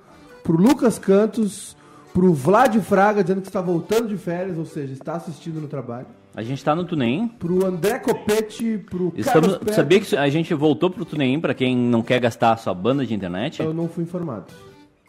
pro 0.43 0.55
Lucas 0.55 0.97
Cantos, 0.97 1.75
pro 2.15 2.33
Vlad 2.33 2.73
Fraga, 2.79 3.21
dizendo 3.21 3.41
que 3.41 3.47
está 3.47 3.59
voltando 3.59 4.07
de 4.07 4.15
férias, 4.15 4.57
ou 4.57 4.63
seja, 4.63 4.93
está 4.93 5.15
assistindo 5.15 5.59
no 5.59 5.67
trabalho. 5.67 6.07
A 6.33 6.41
gente 6.41 6.63
tá 6.63 6.73
no 6.73 6.85
Tunem. 6.85 7.27
Pro 7.27 7.65
André 7.65 7.99
Copete, 7.99 8.77
pro 8.89 9.11
Estamos, 9.17 9.25
Carlos 9.25 9.57
Pepe. 9.57 9.73
sabia 9.73 9.99
que 9.99 10.15
a 10.15 10.29
gente 10.29 10.53
voltou 10.53 10.89
pro 10.89 11.03
Tunem 11.03 11.41
pra 11.41 11.53
quem 11.53 11.75
não 11.75 12.01
quer 12.01 12.21
gastar 12.21 12.53
a 12.53 12.57
sua 12.57 12.73
banda 12.73 13.05
de 13.05 13.13
internet? 13.13 13.61
Eu 13.61 13.73
não 13.73 13.89
fui 13.89 14.05
informado. 14.05 14.45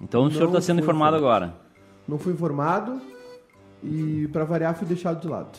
Então 0.02 0.24
o 0.24 0.30
senhor 0.32 0.46
não 0.46 0.52
tá 0.54 0.60
sendo 0.60 0.78
fui 0.78 0.82
informado 0.82 1.16
informado. 1.16 1.44
agora. 1.46 1.54
Não 2.08 2.18
fui 2.18 2.32
informado 2.32 3.00
e, 3.84 4.28
pra 4.32 4.42
variar, 4.44 4.74
fui 4.74 4.86
deixado 4.88 5.20
de 5.20 5.28
lado 5.28 5.56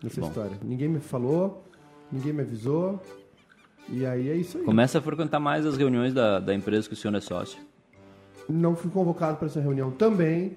nessa 0.00 0.20
Bom. 0.20 0.28
história. 0.28 0.56
Ninguém 0.62 0.88
me 0.88 1.00
falou, 1.00 1.64
ninguém 2.12 2.32
me 2.32 2.42
avisou. 2.42 3.02
E 3.88 4.06
aí 4.06 4.28
é 4.28 4.36
isso 4.36 4.58
aí. 4.58 4.64
Começa 4.64 4.98
a 4.98 5.02
frequentar 5.02 5.40
mais 5.40 5.66
as 5.66 5.76
reuniões 5.76 6.14
da, 6.14 6.38
da 6.38 6.54
empresa 6.54 6.86
que 6.86 6.94
o 6.94 6.96
senhor 6.96 7.14
é 7.16 7.20
sócio. 7.20 7.58
Não 8.48 8.76
fui 8.76 8.90
convocado 8.90 9.36
para 9.36 9.46
essa 9.46 9.60
reunião 9.60 9.90
também. 9.90 10.54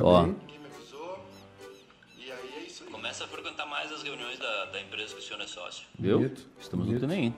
Ó. 0.00 0.20
Também. 0.22 0.36
Começa 2.90 3.24
a 3.24 3.28
frequentar 3.28 3.66
mais 3.66 3.92
as 3.92 4.02
reuniões 4.02 4.38
da, 4.38 4.64
da 4.66 4.80
empresa 4.80 5.14
que 5.14 5.20
o 5.20 5.22
senhor 5.22 5.40
é 5.40 5.46
sócio. 5.46 5.86
Viu? 5.98 6.18
Bonito, 6.18 6.46
Estamos 6.60 6.86
bonito. 6.86 7.02
no 7.02 7.08
Tunem. 7.08 7.36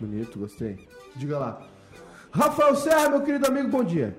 Bonito, 0.00 0.38
gostei. 0.38 0.88
Diga 1.16 1.38
lá. 1.38 1.62
Rafael 2.32 2.74
Serra, 2.76 3.08
meu 3.10 3.22
querido 3.22 3.46
amigo, 3.46 3.68
bom 3.68 3.82
dia. 3.84 4.16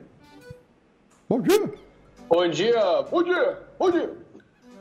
Bom 1.30 1.42
dia. 1.42 1.74
Bom 2.28 2.48
dia, 2.50 3.02
bom 3.10 3.24
dia, 3.24 3.62
bom 3.80 3.92
dia. 3.92 4.18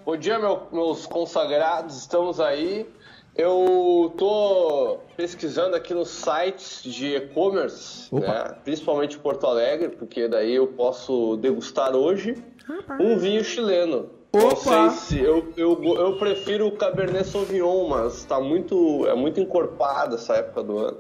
Bom 0.05 0.17
dia, 0.17 0.38
meu- 0.38 0.69
meus 0.73 1.06
consagrados, 1.06 1.97
estamos 1.97 2.41
aí. 2.41 2.88
Eu 3.38 4.15
tô 4.17 4.99
pesquisando 5.17 5.77
aqui 5.77 5.93
nos 5.93 6.09
sites 6.09 6.83
de 6.83 7.17
e-commerce, 7.17 8.12
né, 8.15 8.55
principalmente 8.65 9.17
em 9.17 9.21
Porto 9.21 9.47
Alegre, 9.47 9.91
porque 9.91 10.27
daí 10.27 10.55
eu 10.55 10.69
posso 10.69 11.37
degustar 11.37 11.94
hoje 11.94 12.43
um 12.99 13.19
vinho 13.19 13.44
chileno. 13.44 14.09
Não 14.35 14.49
Opa. 14.49 14.56
sei 14.56 14.91
se 14.91 15.19
eu, 15.21 15.53
eu, 15.56 15.83
eu 15.97 16.17
prefiro 16.19 16.67
o 16.67 16.73
Cabernet 16.73 17.27
Sauvignon, 17.27 17.88
mas 17.88 18.25
tá 18.25 18.41
muito, 18.41 19.06
é 19.06 19.15
muito 19.15 19.38
encorpado 19.41 20.15
essa 20.17 20.35
época 20.37 20.62
do 20.62 20.79
ano. 20.79 20.99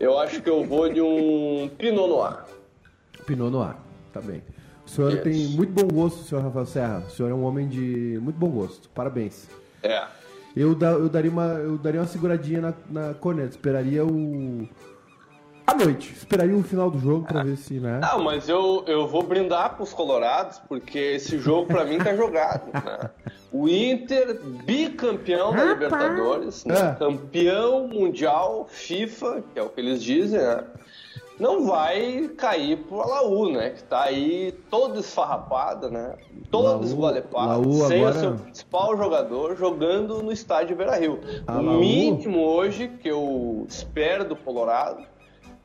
Eu 0.00 0.18
acho 0.18 0.42
que 0.42 0.50
eu 0.50 0.64
vou 0.64 0.88
de 0.92 1.00
um 1.00 1.70
Pinot 1.78 2.08
Noir. 2.08 2.44
Pinot 3.26 3.50
Noir, 3.50 3.76
tá 4.12 4.20
bem. 4.20 4.42
O 4.86 4.90
senhor 4.90 5.12
Yes. 5.12 5.22
tem 5.22 5.34
muito 5.56 5.72
bom 5.72 5.88
gosto, 5.94 6.24
senhor 6.24 6.42
Rafael 6.42 6.66
Serra. 6.66 7.04
O 7.06 7.10
senhor 7.10 7.30
é 7.30 7.34
um 7.34 7.44
homem 7.44 7.68
de 7.68 8.18
muito 8.20 8.36
bom 8.36 8.48
gosto. 8.50 8.88
Parabéns. 8.90 9.48
É. 9.82 10.04
Eu, 10.56 10.74
da- 10.74 10.90
eu, 10.92 11.08
daria, 11.08 11.30
uma, 11.30 11.44
eu 11.44 11.78
daria 11.78 12.00
uma 12.00 12.06
seguradinha 12.06 12.60
na, 12.60 12.74
na 12.90 13.14
corneta. 13.14 13.50
Esperaria 13.50 14.04
o. 14.04 14.68
A 15.66 15.74
noite. 15.74 16.12
Esperaria 16.12 16.56
o 16.56 16.62
final 16.62 16.90
do 16.90 16.98
jogo 16.98 17.24
pra 17.26 17.42
ver 17.44 17.56
se, 17.56 17.74
né? 17.74 18.00
Não, 18.02 18.22
mas 18.24 18.48
eu, 18.48 18.84
eu 18.86 19.06
vou 19.06 19.22
brindar 19.22 19.76
pros 19.76 19.92
colorados, 19.92 20.58
porque 20.68 20.98
esse 20.98 21.38
jogo 21.38 21.68
pra 21.68 21.84
mim 21.84 21.98
tá 21.98 22.14
jogado. 22.16 22.64
Né? 22.72 23.10
O 23.50 23.68
Inter, 23.68 24.40
bicampeão 24.66 25.54
da 25.54 25.64
Libertadores, 25.64 26.64
né? 26.64 26.74
É. 26.74 26.94
campeão 26.98 27.86
mundial 27.86 28.66
FIFA, 28.68 29.42
que 29.52 29.58
é 29.58 29.62
o 29.62 29.68
que 29.68 29.80
eles 29.80 30.02
dizem, 30.02 30.40
né? 30.40 30.64
Não 31.38 31.66
vai 31.66 32.28
cair 32.36 32.78
pro 32.84 33.00
Alaú, 33.00 33.50
né? 33.50 33.70
Que 33.70 33.82
tá 33.84 34.02
aí 34.04 34.52
todo 34.70 35.00
esfarrapado, 35.00 35.90
né? 35.90 36.14
Todo 36.50 36.84
esgualepado, 36.84 37.72
sem 37.88 38.00
agora- 38.00 38.16
o 38.16 38.20
seu 38.20 38.34
principal 38.34 38.96
jogador 38.96 39.56
jogando 39.56 40.22
no 40.22 40.30
estádio 40.30 40.76
Beira-Rio. 40.76 41.20
A 41.46 41.58
O 41.58 41.62
mínimo 41.78 42.40
hoje 42.44 42.88
que 42.88 43.08
eu 43.08 43.64
espero 43.68 44.24
do 44.24 44.36
Colorado 44.36 45.04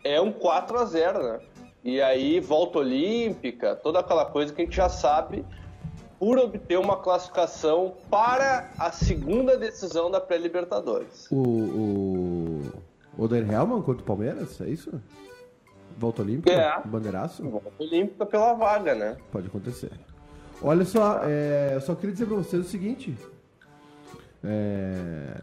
é 0.03 0.19
um 0.21 0.31
4 0.31 0.79
a 0.79 0.85
0 0.85 1.21
né? 1.21 1.39
E 1.83 2.01
aí, 2.01 2.39
volta 2.39 2.79
olímpica, 2.79 3.75
toda 3.75 3.99
aquela 3.99 4.25
coisa 4.25 4.53
que 4.53 4.61
a 4.61 4.65
gente 4.65 4.75
já 4.75 4.89
sabe, 4.89 5.45
por 6.19 6.37
obter 6.37 6.77
uma 6.79 6.97
classificação 6.97 7.93
para 8.09 8.71
a 8.77 8.91
segunda 8.91 9.55
decisão 9.57 10.09
da 10.09 10.19
pré-Libertadores. 10.19 11.27
O. 11.31 12.61
O. 13.17 13.25
Helman 13.35 13.81
contra 13.81 14.01
o 14.01 14.05
Palmeiras? 14.05 14.59
É 14.61 14.67
isso? 14.67 14.91
Volta 15.97 16.21
Olímpica? 16.21 16.51
É. 16.51 16.79
Bandeiraço? 16.85 17.43
Volta 17.49 17.71
olímpica 17.79 18.25
pela 18.25 18.53
vaga, 18.53 18.93
né? 18.93 19.17
Pode 19.31 19.47
acontecer. 19.47 19.91
Olha 20.61 20.85
só, 20.85 21.21
é, 21.23 21.71
eu 21.73 21.81
só 21.81 21.95
queria 21.95 22.13
dizer 22.13 22.25
pra 22.27 22.35
vocês 22.37 22.65
o 22.65 22.69
seguinte. 22.69 23.15
É, 24.43 25.33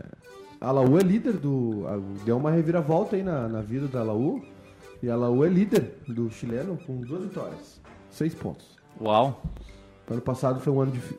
a 0.61 0.71
Laú 0.71 0.99
é 0.99 1.03
líder 1.03 1.35
do. 1.35 1.85
a- 1.89 2.25
Deu 2.25 2.37
uma 2.37 2.51
reviravolta 2.51 3.17
aí 3.17 3.23
na, 3.23 3.49
na 3.49 3.61
vida 3.61 3.87
da 3.89 4.03
Laú. 4.03 4.43
E 5.03 5.11
a 5.11 5.17
Laú 5.17 5.45
é 5.45 5.49
líder 5.49 5.99
do 6.09 6.31
chileno 6.31 6.79
com 6.87 6.97
duas 7.01 7.23
vitórias. 7.23 7.81
Seis 8.11 8.35
pontos. 8.35 8.77
Uau. 9.01 9.43
Ano 10.11 10.21
passado 10.21 10.61
foi 10.61 10.73
um 10.73 10.81
ano 10.81 10.93
difícil. 10.93 11.19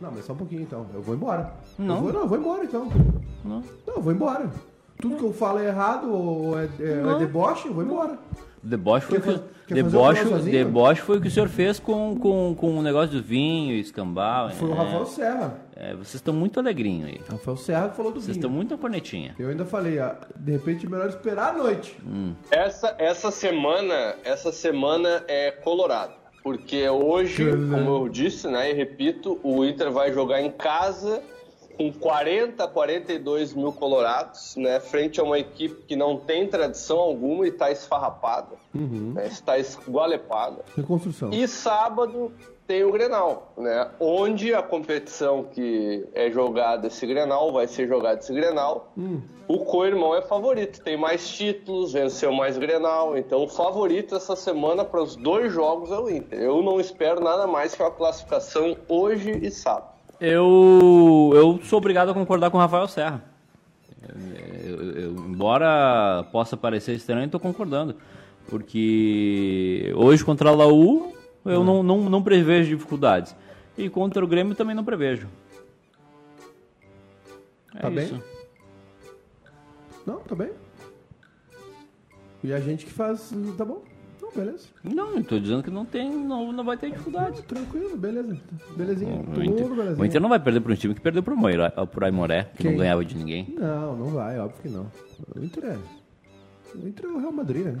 Não, 0.00 0.10
mas 0.10 0.24
só 0.24 0.32
um 0.32 0.36
pouquinho 0.36 0.62
então. 0.62 0.86
Eu 0.94 1.02
vou 1.02 1.14
embora. 1.14 1.52
Não. 1.78 1.96
Eu 1.96 2.02
vou, 2.02 2.12
não, 2.12 2.20
eu 2.22 2.28
vou 2.28 2.38
embora 2.38 2.64
então. 2.64 2.88
Não. 3.44 3.60
Não, 3.86 3.94
eu 3.96 4.02
vou 4.02 4.12
embora. 4.12 4.50
Tudo 4.98 5.16
que 5.16 5.24
eu 5.24 5.32
falo 5.32 5.58
é 5.60 5.66
errado 5.66 6.12
ou 6.12 6.58
é, 6.58 6.64
é- 6.80 7.14
é 7.14 7.18
deboche, 7.18 7.68
eu 7.68 7.74
vou 7.74 7.84
embora. 7.84 8.18
Deboche 8.62 9.06
foi, 9.06 9.18
o 9.18 9.42
deboche, 9.68 10.24
deboche 10.50 11.00
foi 11.00 11.16
o 11.16 11.20
que 11.20 11.28
o 11.28 11.30
senhor 11.30 11.48
fez 11.48 11.78
com, 11.78 12.14
com, 12.18 12.54
com 12.54 12.78
o 12.78 12.82
negócio 12.82 13.16
do 13.16 13.22
vinho 13.22 13.72
e 13.72 13.80
escambau. 13.80 14.50
Foi 14.50 14.68
é. 14.68 14.72
o 14.72 14.74
Rafael 14.74 15.06
Serra. 15.06 15.58
É, 15.74 15.94
vocês 15.94 16.16
estão 16.16 16.34
muito 16.34 16.60
alegrinho 16.60 17.06
aí. 17.06 17.20
Rafael 17.26 17.56
Serra 17.56 17.88
que 17.88 17.96
falou 17.96 18.12
do 18.12 18.20
Vocês 18.20 18.36
vinho. 18.36 18.40
estão 18.40 18.50
muito 18.50 18.72
na 18.72 18.76
cornetinha. 18.78 19.34
Eu 19.38 19.48
ainda 19.48 19.64
falei, 19.64 19.98
ah, 19.98 20.14
de 20.36 20.52
repente 20.52 20.84
é 20.84 20.88
melhor 20.90 21.08
esperar 21.08 21.54
a 21.54 21.58
noite. 21.58 21.96
Essa, 22.50 22.94
essa 22.98 23.30
semana, 23.30 24.14
essa 24.24 24.52
semana 24.52 25.24
é 25.26 25.50
Colorado. 25.50 26.12
Porque 26.42 26.88
hoje, 26.88 27.44
Claro. 27.44 27.68
como 27.70 28.04
eu 28.04 28.08
disse, 28.08 28.46
né, 28.48 28.70
e 28.70 28.74
repito, 28.74 29.38
o 29.42 29.64
Inter 29.64 29.90
vai 29.90 30.12
jogar 30.12 30.40
em 30.42 30.50
casa 30.50 31.22
com 31.80 31.90
40, 31.90 32.68
42 32.68 33.54
mil 33.54 33.72
colorados, 33.72 34.54
né, 34.54 34.78
frente 34.80 35.18
a 35.18 35.22
uma 35.24 35.38
equipe 35.38 35.82
que 35.86 35.96
não 35.96 36.18
tem 36.18 36.46
tradição 36.46 36.98
alguma 36.98 37.46
e 37.46 37.48
está 37.48 37.70
esfarrapada, 37.70 38.56
né, 38.74 39.26
está 39.26 39.58
esgualepada. 39.58 40.62
Reconstrução. 40.76 41.30
E 41.32 41.48
sábado 41.48 42.32
tem 42.66 42.84
o 42.84 42.92
Grenal, 42.92 43.54
né? 43.56 43.90
Onde 43.98 44.54
a 44.54 44.62
competição 44.62 45.42
que 45.42 46.06
é 46.12 46.30
jogada 46.30 46.88
esse 46.88 47.06
Grenal 47.06 47.50
vai 47.50 47.66
ser 47.66 47.88
jogada 47.88 48.20
esse 48.20 48.32
Grenal. 48.34 48.92
O 49.48 49.64
co-irmão 49.64 50.14
é 50.14 50.20
favorito, 50.20 50.82
tem 50.82 50.98
mais 50.98 51.28
títulos, 51.30 51.94
venceu 51.94 52.30
mais 52.30 52.58
Grenal, 52.58 53.16
então 53.16 53.42
o 53.42 53.48
favorito 53.48 54.14
essa 54.14 54.36
semana 54.36 54.84
para 54.84 55.02
os 55.02 55.16
dois 55.16 55.50
jogos 55.50 55.90
é 55.90 55.98
o 55.98 56.10
Inter. 56.10 56.40
Eu 56.40 56.62
não 56.62 56.78
espero 56.78 57.20
nada 57.20 57.46
mais 57.46 57.74
que 57.74 57.82
uma 57.82 57.90
classificação 57.90 58.76
hoje 58.86 59.30
e 59.42 59.50
sábado. 59.50 59.89
Eu, 60.20 61.30
eu 61.34 61.60
sou 61.64 61.78
obrigado 61.78 62.10
a 62.10 62.14
concordar 62.14 62.50
com 62.50 62.56
o 62.58 62.60
Rafael 62.60 62.86
Serra. 62.88 63.24
Eu- 64.64 64.92
eu- 64.92 65.10
embora 65.28 66.24
possa 66.30 66.56
parecer 66.56 66.94
estranho, 66.94 67.24
estou 67.24 67.40
concordando. 67.40 67.96
Porque 68.48 69.92
hoje 69.96 70.24
contra 70.24 70.50
a 70.50 70.54
Laú 70.54 71.14
eu 71.44 71.62
não, 71.64 71.82
não, 71.82 72.10
não 72.10 72.22
prevejo 72.22 72.76
dificuldades. 72.76 73.34
E 73.78 73.88
contra 73.88 74.22
o 74.24 74.28
Grêmio 74.28 74.54
também 74.54 74.74
não 74.74 74.84
prevejo. 74.84 75.28
É 77.74 77.80
Tá 77.80 77.90
bem? 77.90 78.04
isso. 78.04 78.22
Não, 80.04 80.18
tá 80.20 80.34
bem. 80.34 80.50
E 82.42 82.52
a 82.52 82.60
gente 82.60 82.84
que 82.84 82.92
faz. 82.92 83.32
Tá 83.56 83.64
bom. 83.64 83.82
Não, 84.34 84.44
beleza. 84.44 84.68
Não, 84.84 85.22
tô 85.22 85.38
dizendo 85.38 85.62
que 85.62 85.70
não 85.70 85.84
tem, 85.84 86.10
não, 86.10 86.52
não 86.52 86.64
vai 86.64 86.76
ter 86.76 86.90
dificuldades. 86.90 87.40
Tranquilo, 87.42 87.96
beleza. 87.96 88.36
Belezinha. 88.76 89.16
O 89.16 89.42
Inter, 89.42 89.68
belezinha. 89.68 90.02
o 90.02 90.04
Inter 90.04 90.20
não 90.20 90.28
vai 90.28 90.38
perder 90.40 90.60
para 90.60 90.72
um 90.72 90.76
time 90.76 90.94
que 90.94 91.00
perdeu 91.00 91.22
pro 91.22 91.36
Moira, 91.36 91.70
pro 91.70 92.04
Aimoré, 92.04 92.44
que 92.56 92.62
Quem? 92.62 92.70
não 92.72 92.78
ganhava 92.78 93.04
de 93.04 93.16
ninguém. 93.16 93.54
Não, 93.58 93.96
não 93.96 94.06
vai, 94.06 94.38
óbvio 94.38 94.60
que 94.62 94.68
não. 94.68 94.86
O 95.36 95.44
Inter 95.44 95.64
é. 95.64 95.78
O 96.76 96.86
Inter 96.86 97.06
é 97.06 97.08
o 97.08 97.18
Real 97.18 97.32
Madrid, 97.32 97.64
né? 97.66 97.78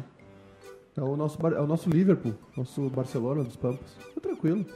É 0.96 1.02
o 1.02 1.16
nosso, 1.16 1.38
é 1.46 1.60
o 1.60 1.66
nosso 1.66 1.88
Liverpool, 1.88 2.34
nosso 2.56 2.88
Barcelona 2.90 3.44
dos 3.44 3.56
Pampas. 3.56 3.96
Tá 4.14 4.20
tranquilo. 4.20 4.66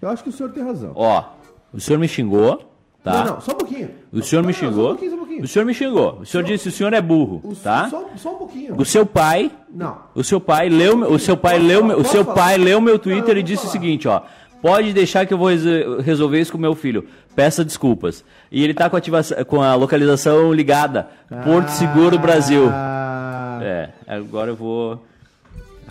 Eu 0.00 0.08
acho 0.08 0.22
que 0.22 0.28
o 0.28 0.32
senhor 0.32 0.52
tem 0.52 0.62
razão. 0.62 0.92
Ó, 0.94 1.24
o 1.72 1.80
senhor 1.80 1.98
me 1.98 2.06
xingou, 2.06 2.73
tá? 3.04 3.24
Não, 3.24 3.34
não, 3.34 3.40
só 3.40 3.52
um 3.52 3.56
pouquinho. 3.56 3.90
O 4.12 4.20
senhor 4.22 4.42
Não, 4.42 4.48
me 4.48 4.52
não, 4.52 4.58
Só 4.60 4.66
um 4.66 4.70
xingou. 4.70 4.88
pouquinho, 4.88 5.10
só 5.10 5.14
um 5.14 5.18
pouquinho. 5.20 5.44
O 5.44 5.48
senhor 5.48 5.64
me 5.66 5.74
xingou. 5.74 6.18
O 6.20 6.26
senhor 6.26 6.42
disse 6.42 6.62
que 6.64 6.68
o 6.70 6.72
senhor 6.72 6.92
é 6.92 7.00
burro, 7.00 7.40
O- 7.44 7.54
tá? 7.54 7.88
Só, 7.88 8.04
só 8.16 8.32
um 8.34 8.38
pouquinho. 8.38 8.74
O 8.76 8.84
seu 8.84 9.04
pai, 9.06 9.50
Não. 9.72 9.98
o 10.14 10.24
seu 10.24 10.40
pai 10.40 10.68
leu, 10.68 10.96
o 11.12 11.18
seu 11.18 11.36
pai 11.36 11.58
leu, 11.60 11.84
o 11.98 12.04
seu 12.04 12.24
pai 12.24 12.56
leu 12.58 12.80
meu 12.80 12.98
Twitter 12.98 13.36
e 13.36 13.42
disse 13.42 13.60
o 13.60 13.68
falar. 13.68 13.72
seguinte, 13.72 14.08
ó: 14.08 14.22
Pode 14.62 14.92
deixar 14.94 15.26
que 15.26 15.34
eu 15.34 15.38
vou 15.38 15.48
res- 15.48 15.62
resolver 16.02 16.40
isso 16.40 16.50
com 16.52 16.56
meu 16.58 16.74
filho. 16.74 17.06
Peça 17.36 17.64
desculpas. 17.64 18.24
E 18.50 18.64
ele 18.64 18.72
tá 18.72 18.88
com 18.88 18.96
a, 18.96 18.98
ativação- 18.98 19.44
com 19.44 19.60
a 19.60 19.74
localização 19.74 20.52
ligada. 20.52 21.08
Porto 21.44 21.68
Seguro 21.68 22.18
Brasil. 22.18 22.68
Ah, 22.72 23.58
É, 23.62 23.90
agora 24.06 24.50
eu 24.52 24.56
vou. 24.56 25.04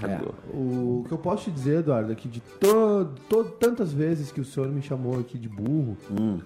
É, 0.02 0.18
o 0.54 1.06
que 1.08 1.14
eu 1.14 1.18
posso 1.18 1.46
te 1.46 1.52
dizer, 1.52 1.80
Eduardo, 1.80 2.12
é 2.12 2.16
que 2.16 2.28
de 2.28 2.40
to, 2.60 3.10
to- 3.30 3.44
tantas 3.60 3.94
vezes 3.94 4.32
que 4.32 4.42
o 4.42 4.46
senhor 4.46 4.68
me 4.70 4.82
chamou 4.82 5.20
aqui 5.20 5.38
de 5.38 5.48
burro, 5.48 5.96
Hum. 6.12 6.40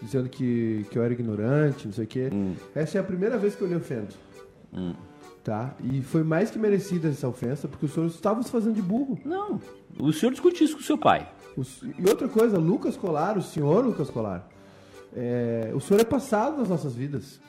Dizendo 0.00 0.28
que, 0.28 0.86
que 0.90 0.98
eu 0.98 1.02
era 1.02 1.12
ignorante, 1.12 1.86
não 1.86 1.92
sei 1.92 2.04
o 2.04 2.06
quê, 2.06 2.30
essa 2.74 2.98
é 2.98 3.00
a 3.00 3.04
primeira 3.04 3.36
vez 3.36 3.54
que 3.54 3.62
eu 3.62 3.68
lhe 3.68 3.74
ofendo. 3.74 4.14
Hum. 4.72 4.94
Tá? 5.42 5.74
E 5.82 6.02
foi 6.02 6.22
mais 6.22 6.50
que 6.50 6.58
merecida 6.58 7.08
essa 7.08 7.26
ofensa, 7.26 7.66
porque 7.66 7.86
o 7.86 7.88
senhor 7.88 8.06
estava 8.06 8.42
se 8.42 8.50
fazendo 8.50 8.74
de 8.74 8.82
burro. 8.82 9.18
Não. 9.24 9.60
O 9.98 10.12
senhor 10.12 10.30
discute 10.32 10.62
isso 10.62 10.74
com 10.74 10.80
o 10.80 10.84
seu 10.84 10.98
pai. 10.98 11.28
O 11.56 11.62
e 11.98 12.08
outra 12.08 12.28
coisa, 12.28 12.58
Lucas 12.58 12.96
Colar, 12.96 13.38
o 13.38 13.42
senhor 13.42 13.84
Lucas 13.84 14.10
Colar, 14.10 14.46
é, 15.14 15.72
o 15.74 15.80
senhor 15.80 16.00
é 16.00 16.04
passado 16.04 16.58
nas 16.58 16.68
nossas 16.68 16.94
vidas. 16.94 17.40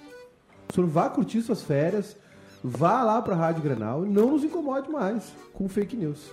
O 0.70 0.74
senhor 0.74 0.88
vá 0.88 1.10
curtir 1.10 1.42
suas 1.42 1.62
férias, 1.62 2.16
vá 2.64 3.04
lá 3.04 3.22
pra 3.22 3.36
Rádio 3.36 3.62
Grenal 3.62 4.06
e 4.06 4.10
não 4.10 4.32
nos 4.32 4.44
incomode 4.44 4.90
mais 4.90 5.34
com 5.54 5.68
fake 5.68 5.98
news. 5.98 6.32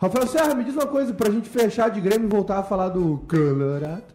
Rafael 0.00 0.26
Serra, 0.26 0.54
me 0.54 0.64
diz 0.64 0.74
uma 0.74 0.86
coisa 0.86 1.14
pra 1.14 1.30
gente 1.30 1.48
fechar 1.48 1.88
de 1.88 2.00
Grêmio 2.00 2.26
e 2.26 2.30
voltar 2.30 2.58
a 2.58 2.62
falar 2.64 2.88
do 2.88 3.18
Colorado. 3.28 4.11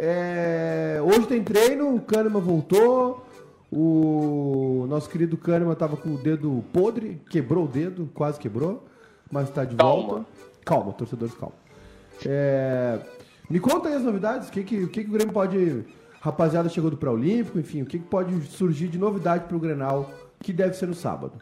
É, 0.00 1.00
hoje 1.02 1.26
tem 1.26 1.42
treino, 1.42 1.96
o 1.96 2.00
Kahneman 2.00 2.40
voltou. 2.40 3.26
O 3.70 4.86
nosso 4.88 5.10
querido 5.10 5.36
Kahneman 5.36 5.74
tava 5.74 5.96
com 5.96 6.14
o 6.14 6.16
dedo 6.16 6.64
podre, 6.72 7.20
quebrou 7.28 7.64
o 7.64 7.68
dedo, 7.68 8.08
quase 8.14 8.38
quebrou, 8.38 8.86
mas 9.30 9.50
tá 9.50 9.64
de 9.64 9.76
Calma. 9.76 10.02
volta. 10.02 10.26
Calma, 10.64 10.92
torcedores, 10.92 11.34
calma. 11.34 11.54
É, 12.24 12.98
me 13.50 13.60
conta 13.60 13.88
aí 13.88 13.94
as 13.96 14.02
novidades, 14.02 14.48
o 14.48 14.52
que, 14.52 14.62
que, 14.62 14.84
o 14.84 14.88
que, 14.88 15.02
que 15.04 15.10
o 15.10 15.12
Grêmio 15.12 15.32
pode. 15.34 15.84
Rapaziada 16.20 16.68
chegou 16.68 16.90
do 16.90 16.96
pré-olímpico, 16.96 17.60
enfim, 17.60 17.82
o 17.82 17.86
que, 17.86 17.96
que 17.98 18.04
pode 18.04 18.40
surgir 18.48 18.88
de 18.88 18.98
novidade 18.98 19.44
pro 19.44 19.58
Grenal, 19.58 20.10
que 20.40 20.52
deve 20.52 20.74
ser 20.74 20.86
no 20.86 20.94
sábado. 20.94 21.34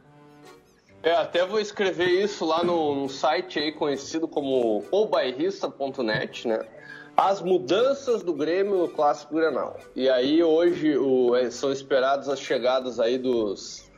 É, 1.02 1.12
até 1.12 1.46
vou 1.46 1.58
escrever 1.58 2.08
isso 2.08 2.44
lá 2.44 2.62
no, 2.62 2.94
no 2.94 3.08
site 3.08 3.58
aí 3.58 3.72
conhecido 3.72 4.28
como 4.28 4.84
obairrista.net, 4.90 6.46
né? 6.46 6.60
As 7.16 7.40
mudanças 7.40 8.22
do 8.22 8.34
Grêmio 8.34 8.76
no 8.76 8.88
Clássico 8.88 9.34
Grenal. 9.36 9.78
E 9.94 10.08
aí 10.08 10.42
hoje 10.42 10.96
o- 10.98 11.34
é, 11.34 11.50
são 11.50 11.72
esperadas 11.72 12.28
as 12.28 12.38
chegadas 12.38 13.00
aí 13.00 13.16
dos... 13.16 13.90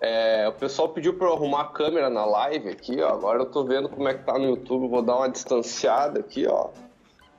é, 0.00 0.48
o 0.48 0.52
pessoal 0.52 0.88
pediu 0.88 1.14
para 1.14 1.26
eu 1.28 1.34
arrumar 1.34 1.60
a 1.60 1.66
câmera 1.68 2.08
na 2.08 2.24
live 2.24 2.70
aqui, 2.70 3.00
ó. 3.02 3.10
Agora 3.10 3.40
eu 3.40 3.46
tô 3.46 3.64
vendo 3.64 3.88
como 3.88 4.08
é 4.08 4.14
que 4.14 4.24
tá 4.24 4.38
no 4.38 4.46
YouTube, 4.46 4.88
vou 4.88 5.02
dar 5.02 5.16
uma 5.16 5.28
distanciada 5.28 6.20
aqui, 6.20 6.46
ó. 6.46 6.68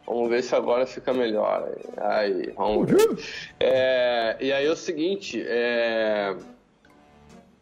Vamos 0.06 0.30
ver 0.30 0.44
se 0.44 0.54
agora 0.54 0.86
fica 0.86 1.12
melhor. 1.12 1.68
Aí, 1.98 2.36
aí 2.44 2.54
vamos 2.56 2.88
ver. 2.92 3.18
É, 3.60 4.38
e 4.40 4.52
aí 4.54 4.68
é 4.68 4.72
o 4.72 4.76
seguinte, 4.76 5.44
é... 5.48 6.36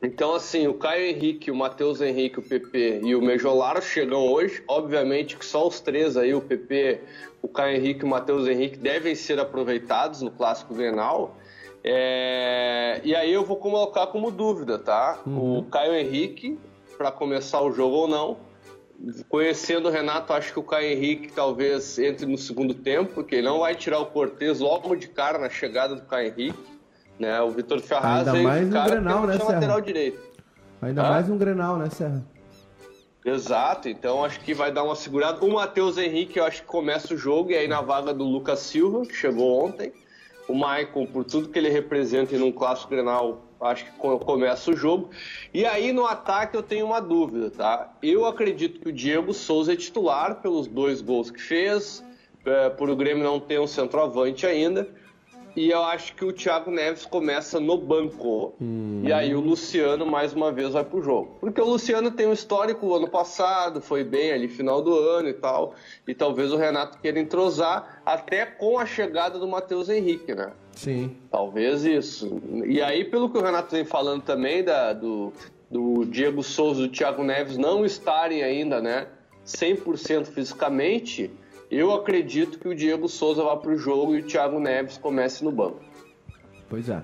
Então, 0.03 0.35
assim, 0.35 0.67
o 0.67 0.73
Caio 0.73 1.05
Henrique, 1.05 1.49
o 1.49 1.55
Matheus 1.55 2.01
Henrique, 2.01 2.37
o 2.37 2.41
PP 2.41 2.99
e 3.03 3.15
o 3.15 3.21
Mejolaro 3.21 3.81
chegam 3.81 4.19
hoje. 4.27 4.61
Obviamente 4.67 5.37
que 5.37 5.45
só 5.45 5.65
os 5.65 5.79
três 5.79 6.17
aí, 6.17 6.33
o 6.35 6.41
PP, 6.41 6.99
o 7.41 7.47
Caio 7.47 7.77
Henrique 7.77 8.01
e 8.01 8.05
o 8.05 8.09
Matheus 8.09 8.45
Henrique, 8.45 8.77
devem 8.77 9.15
ser 9.15 9.39
aproveitados 9.39 10.21
no 10.21 10.29
Clássico 10.29 10.73
Grenal. 10.73 11.37
É, 11.81 12.99
E 13.03 13.15
aí 13.15 13.31
eu 13.31 13.45
vou 13.45 13.55
colocar 13.55 14.07
como 14.07 14.29
dúvida, 14.29 14.77
tá? 14.77 15.21
O 15.59 15.63
Caio 15.63 15.95
Henrique, 15.95 16.59
para 16.97 17.09
começar 17.09 17.61
o 17.61 17.71
jogo 17.71 17.95
ou 17.95 18.07
não. 18.07 18.37
Conhecendo 19.29 19.87
o 19.87 19.91
Renato, 19.91 20.33
acho 20.33 20.51
que 20.51 20.59
o 20.59 20.63
Caio 20.63 20.91
Henrique 20.91 21.31
talvez 21.31 21.97
entre 21.97 22.25
no 22.25 22.37
segundo 22.37 22.73
tempo, 22.73 23.13
porque 23.13 23.35
ele 23.35 23.47
não 23.47 23.59
vai 23.59 23.73
tirar 23.73 23.99
o 23.99 24.07
Cortez 24.07 24.59
logo 24.59 24.95
de 24.95 25.07
cara 25.07 25.37
na 25.37 25.49
chegada 25.49 25.95
do 25.95 26.03
Caio 26.03 26.27
Henrique. 26.27 26.72
Né? 27.19 27.41
O 27.41 27.49
Vitor 27.51 27.79
Ferraz 27.79 28.19
Ainda 28.19 28.31
veio 28.33 28.43
mais 28.47 28.67
no 28.67 28.73
cara 28.73 28.89
Grenal, 28.91 29.27
né, 29.27 29.37
Serra? 29.37 29.51
lateral 29.53 29.81
direito. 29.81 30.19
Ainda 30.81 31.01
Ah? 31.05 31.09
mais 31.11 31.29
um 31.29 31.37
Grenal, 31.37 31.77
né, 31.77 31.89
Serra? 31.89 32.23
Exato, 33.25 33.87
então 33.87 34.23
acho 34.25 34.39
que 34.41 34.53
vai 34.53 34.71
dar 34.71 34.83
uma 34.83 34.95
segurada. 34.95 35.43
O 35.45 35.53
Matheus 35.53 35.97
Henrique, 35.97 36.37
eu 36.39 36.43
acho 36.45 36.61
que 36.61 36.67
começa 36.67 37.13
o 37.13 37.17
jogo, 37.17 37.51
e 37.51 37.55
aí 37.55 37.67
na 37.69 37.79
vaga 37.79 38.13
do 38.13 38.25
Lucas 38.25 38.59
Silva, 38.59 39.05
que 39.05 39.15
chegou 39.15 39.63
ontem. 39.65 39.93
O 40.45 40.53
Maicon, 40.53 41.05
por 41.05 41.23
tudo 41.23 41.47
que 41.47 41.57
ele 41.57 41.69
representa 41.69 42.35
em 42.35 42.41
um 42.41 42.51
clássico 42.51 42.89
Grenal, 42.89 43.45
acho 43.61 43.85
que 43.85 43.91
co- 43.91 44.19
começa 44.19 44.71
o 44.71 44.75
jogo. 44.75 45.09
E 45.53 45.65
aí 45.65 45.93
no 45.93 46.05
ataque 46.05 46.57
eu 46.57 46.61
tenho 46.61 46.85
uma 46.85 46.99
dúvida, 46.99 47.49
tá? 47.49 47.93
Eu 48.03 48.25
acredito 48.25 48.81
que 48.81 48.89
o 48.89 48.91
Diego 48.91 49.33
Souza 49.33 49.71
é 49.71 49.75
titular 49.77 50.41
pelos 50.41 50.67
dois 50.67 50.99
gols 51.01 51.31
que 51.31 51.41
fez, 51.41 52.03
é, 52.45 52.69
por 52.71 52.89
o 52.89 52.95
Grêmio 52.95 53.23
não 53.23 53.39
ter 53.39 53.57
um 53.57 53.67
centroavante 53.67 54.45
ainda. 54.45 54.85
E 55.55 55.69
eu 55.69 55.83
acho 55.83 56.15
que 56.15 56.25
o 56.25 56.33
Thiago 56.33 56.71
Neves 56.71 57.05
começa 57.05 57.59
no 57.59 57.77
banco. 57.77 58.55
E 59.03 59.13
aí 59.13 59.35
o 59.35 59.39
Luciano 59.39 60.05
mais 60.05 60.33
uma 60.33 60.51
vez 60.51 60.73
vai 60.73 60.83
pro 60.83 61.01
jogo. 61.01 61.37
Porque 61.39 61.61
o 61.61 61.65
Luciano 61.65 62.09
tem 62.09 62.25
um 62.25 62.33
histórico 62.33 62.93
ano 62.93 63.07
passado, 63.07 63.79
foi 63.79 64.03
bem 64.03 64.31
ali 64.31 64.47
final 64.47 64.81
do 64.81 64.97
ano 64.97 65.29
e 65.29 65.33
tal. 65.33 65.75
E 66.07 66.15
talvez 66.15 66.51
o 66.51 66.57
Renato 66.57 66.97
queira 66.97 67.19
entrosar 67.19 68.01
até 68.05 68.45
com 68.45 68.79
a 68.79 68.85
chegada 68.85 69.37
do 69.37 69.47
Matheus 69.47 69.89
Henrique, 69.89 70.33
né? 70.33 70.51
Sim. 70.71 71.15
Talvez 71.29 71.85
isso. 71.85 72.41
E 72.65 72.81
aí, 72.81 73.05
pelo 73.05 73.29
que 73.29 73.37
o 73.37 73.41
Renato 73.41 73.75
vem 73.75 73.85
falando 73.85 74.23
também 74.23 74.63
da, 74.63 74.91
do, 74.93 75.31
do 75.69 76.05
Diego 76.05 76.41
Souza 76.41 76.81
e 76.81 76.87
do 76.87 76.91
Thiago 76.91 77.23
Neves 77.23 77.57
não 77.57 77.85
estarem 77.85 78.43
ainda, 78.43 78.81
né, 78.81 79.07
100% 79.45 80.25
fisicamente, 80.27 81.29
eu 81.77 81.93
acredito 81.93 82.59
que 82.59 82.67
o 82.67 82.75
Diego 82.75 83.07
Souza 83.07 83.43
vá 83.43 83.55
pro 83.55 83.77
jogo 83.77 84.15
e 84.15 84.19
o 84.19 84.23
Thiago 84.25 84.59
Neves 84.59 84.97
comece 84.97 85.43
no 85.43 85.51
banco. 85.51 85.79
Pois 86.69 86.89
é. 86.89 87.03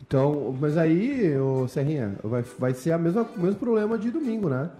Então, 0.00 0.54
mas 0.60 0.76
aí, 0.76 1.36
ô 1.38 1.66
Serrinha, 1.66 2.16
vai, 2.22 2.42
vai 2.58 2.74
ser 2.74 2.92
a 2.92 2.98
mesma, 2.98 3.22
o 3.22 3.40
mesmo 3.40 3.58
problema 3.58 3.96
de 3.96 4.10
domingo, 4.10 4.48
né? 4.48 4.70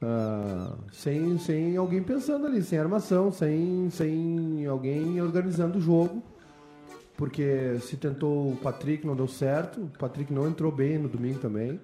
Ah, 0.00 0.76
sem, 0.92 1.38
sem 1.38 1.76
alguém 1.76 2.02
pensando 2.02 2.46
ali, 2.46 2.62
sem 2.62 2.78
armação, 2.78 3.32
sem, 3.32 3.88
sem 3.90 4.66
alguém 4.66 5.20
organizando 5.20 5.78
o 5.78 5.80
jogo. 5.80 6.22
Porque 7.16 7.78
se 7.80 7.96
tentou 7.96 8.52
o 8.52 8.56
Patrick, 8.56 9.04
não 9.04 9.16
deu 9.16 9.26
certo. 9.26 9.80
O 9.80 9.98
Patrick 9.98 10.32
não 10.32 10.48
entrou 10.48 10.70
bem 10.70 10.98
no 10.98 11.08
domingo 11.08 11.40
também. 11.40 11.80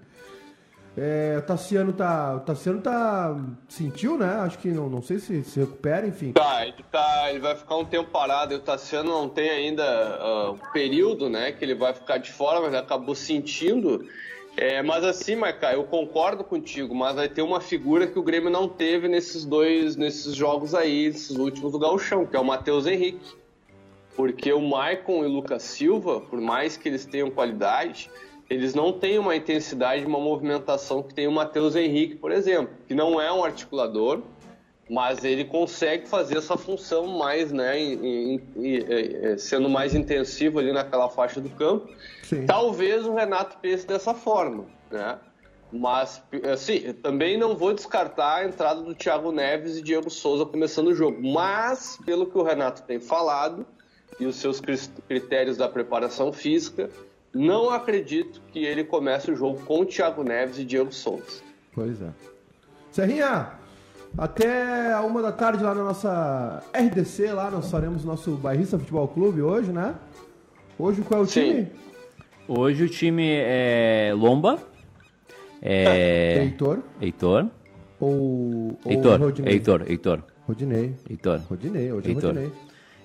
É, 0.97 1.37
o 1.39 1.43
Tassiano 1.43 1.93
tá. 1.93 2.37
O 2.37 2.41
Tassiano 2.41 2.81
tá. 2.81 3.37
Sentiu, 3.69 4.17
né? 4.17 4.27
Acho 4.41 4.59
que 4.59 4.69
não, 4.69 4.89
não 4.89 5.03
sei 5.03 5.19
se 5.19 5.43
se 5.43 5.59
recupera, 5.59 6.07
enfim. 6.07 6.33
Tá, 6.33 6.65
ele, 6.65 6.85
tá, 6.91 7.31
ele 7.31 7.41
vai 7.41 7.57
ficar 7.57 7.77
um 7.77 7.85
tempo 7.85 8.11
parado. 8.11 8.55
E 8.55 8.57
o 8.57 8.61
Tassiano 8.61 9.11
não 9.11 9.29
tem 9.29 9.51
ainda 9.51 9.85
ah, 9.85 10.51
o 10.51 10.73
período, 10.73 11.29
né? 11.29 11.51
Que 11.51 11.65
ele 11.65 11.75
vai 11.75 11.93
ficar 11.93 12.19
de 12.19 12.31
fora, 12.31 12.61
mas 12.61 12.75
acabou 12.75 13.15
sentindo. 13.15 14.07
É, 14.57 14.83
mas 14.83 15.03
assim, 15.03 15.35
Maica, 15.35 15.73
eu 15.73 15.83
concordo 15.83 16.45
contigo, 16.45 16.95
mas 16.95 17.17
vai 17.17 17.29
ter 17.29 17.43
uma 17.43 17.61
figura 17.61 18.07
que 18.07 18.17
o 18.17 18.23
Grêmio 18.23 18.51
não 18.51 18.69
teve 18.69 19.09
nesses 19.09 19.45
dois, 19.45 19.97
nesses 19.97 20.33
jogos 20.33 20.77
aí, 20.77 21.07
esses 21.07 21.37
últimos 21.37 21.73
do 21.73 21.79
Gauchão, 21.79 22.25
que 22.25 22.37
é 22.37 22.39
o 22.39 22.45
Matheus 22.45 22.87
Henrique. 22.87 23.35
Porque 24.15 24.53
o 24.53 24.61
Maicon 24.61 25.25
e 25.25 25.27
o 25.27 25.29
Lucas 25.29 25.65
Silva, 25.65 26.21
por 26.21 26.41
mais 26.41 26.77
que 26.77 26.89
eles 26.89 27.05
tenham 27.05 27.33
qualidade, 27.33 28.09
eles 28.55 28.75
não 28.75 28.93
têm 28.93 29.19
uma 29.19 29.35
intensidade, 29.35 30.05
uma 30.07 30.21
movimentação 30.21 31.03
que 31.03 31.13
tem 31.13 31.27
o 31.27 31.33
Matheus 31.33 31.75
Henrique, 31.75 32.15
por 32.15 32.31
exemplo, 32.31 32.73
que 32.87 32.95
não 32.95 33.21
é 33.21 33.33
um 33.33 33.43
articulador, 33.43 34.23
mas 34.89 35.25
ele 35.25 35.45
consegue 35.45 36.07
fazer 36.07 36.39
essa 36.39 36.57
função 36.57 37.07
mais, 37.07 37.51
né, 37.51 37.79
em- 37.79 37.95
em- 38.35 38.43
em- 38.57 38.77
eh, 38.87 39.37
sendo 39.39 39.69
mais 39.69 39.95
intensivo 39.95 40.59
ali 40.59 40.73
naquela 40.73 41.09
faixa 41.09 41.41
do 41.41 41.49
campo. 41.51 41.89
Sim. 42.23 42.47
Talvez 42.47 43.07
o 43.07 43.15
Renato 43.15 43.59
pense 43.61 43.87
dessa 43.87 44.15
forma, 44.15 44.67
né? 44.91 45.19
Mas, 45.73 46.23
assim, 46.53 46.93
também 46.93 47.37
não 47.37 47.57
vou 47.57 47.73
descartar 47.73 48.37
a 48.37 48.45
entrada 48.45 48.83
do 48.83 48.95
Thiago 48.95 49.33
Neves 49.33 49.77
e 49.79 49.83
Diego 49.83 50.09
Souza 50.09 50.45
começando 50.47 50.89
o 50.89 50.95
jogo. 50.95 51.19
Mas, 51.21 51.99
pelo 52.07 52.27
que 52.27 52.39
o 52.39 52.43
Renato 52.43 52.83
tem 52.83 53.01
falado 53.01 53.67
e 54.21 54.27
os 54.27 54.37
seus 54.37 54.61
critérios 54.61 55.57
da 55.57 55.69
preparação 55.69 56.33
física, 56.33 56.89
não 57.35 57.71
acredito 57.71 58.41
que 58.53 58.65
ele 58.65 58.85
comece 58.85 59.31
o 59.31 59.37
jogo 59.37 59.61
com 59.65 59.81
o 59.81 59.85
Thiago 59.85 60.23
Neves 60.23 60.59
e 60.59 60.65
Diego 60.65 60.93
Souza. 60.93 61.43
Pois 61.73 62.01
é. 62.01 62.09
Serrinha, 62.93 63.51
até 64.17 64.93
a 64.93 65.03
uma 65.03 65.21
da 65.21 65.33
tarde 65.33 65.65
lá 65.65 65.75
na 65.75 65.83
nossa 65.83 66.63
RDC, 66.73 67.33
lá 67.33 67.51
nós 67.51 67.69
faremos 67.71 68.05
nosso 68.05 68.33
Bairrista 68.37 68.79
Futebol 68.79 69.09
Clube 69.09 69.43
hoje, 69.43 69.73
né? 69.73 69.97
Hoje 70.79 71.03
qual 71.03 71.21
é 71.21 71.23
o 71.25 71.27
Sim. 71.27 71.41
time? 71.41 71.69
Hoje 72.47 72.85
o 72.85 72.89
time 72.89 73.29
é 73.29 74.13
Lomba, 74.15 74.59
é 75.61 76.39
Heitor 76.45 76.79
Heitor, 77.01 77.47
ou, 77.99 78.79
ou 78.85 78.93
Heitor, 78.93 79.21
Rodinei? 79.21 79.53
Heitor, 79.55 79.85
Heitor, 79.89 80.23
Rodinei. 80.47 80.95
Heitor. 81.11 81.41
Rodinei, 81.49 81.93
hoje 81.93 82.07
é 82.07 82.11
Heitor. 82.11 82.35
Rodinei. 82.35 82.53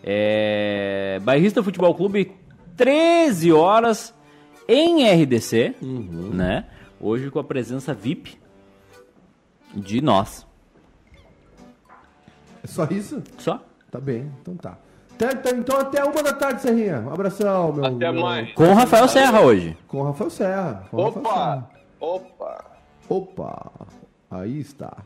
É, 0.04 1.20
Bairrista 1.24 1.64
Futebol 1.64 1.96
Clube, 1.96 2.32
13 2.78 3.52
horas 3.52 4.14
em 4.72 5.04
RDC, 5.10 5.76
Uhum. 5.82 6.30
né? 6.34 6.66
Hoje 7.02 7.30
com 7.32 7.40
a 7.40 7.44
presença 7.44 7.94
VIP 7.94 8.38
de 9.74 10.02
nós. 10.02 10.46
É 12.64 12.68
só 12.68 12.86
isso? 12.86 13.22
Só. 13.38 13.62
Tá 13.90 14.00
bem, 14.00 14.32
então 14.42 14.56
tá. 14.56 14.78
Até- 15.16 15.52
então 15.52 15.78
até 15.80 16.04
uma 16.04 16.22
da 16.24 16.32
tarde, 16.34 16.62
Serrinha. 16.62 17.00
Um 17.00 17.12
abração, 17.14 17.74
meu. 17.74 17.86
Até 17.86 18.12
meu- 18.12 18.22
mais. 18.22 18.54
Com 18.54 18.64
o 18.70 18.74
Rafael 18.74 19.08
Serra 19.08 19.42
hoje. 19.42 19.76
Com 19.88 19.98
o 20.02 20.04
Rafael 20.04 20.30
Serra. 20.30 20.84
Com 20.92 20.98
o 20.98 21.04
Rafael 21.06 21.26
Opa! 21.26 21.34
Serra. 21.34 21.70
Opa! 22.00 22.66
Opa! 23.10 23.72
Aí 24.32 24.60
está. 24.60 24.98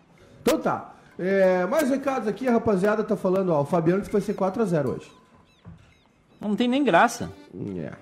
Então 0.41 0.59
tá. 0.59 0.93
É, 1.17 1.65
mais 1.67 1.89
recados 1.89 2.27
aqui, 2.27 2.47
a 2.47 2.51
rapaziada 2.51 3.03
tá 3.03 3.15
falando, 3.15 3.49
ó, 3.53 3.61
o 3.61 3.65
Fabiano 3.65 3.99
disse 4.01 4.09
que 4.09 4.15
vai 4.17 4.21
ser 4.21 4.33
4x0 4.33 4.89
hoje. 4.89 5.11
Não 6.41 6.55
tem 6.55 6.67
nem 6.67 6.83
graça. 6.83 7.31
É. 7.77 7.93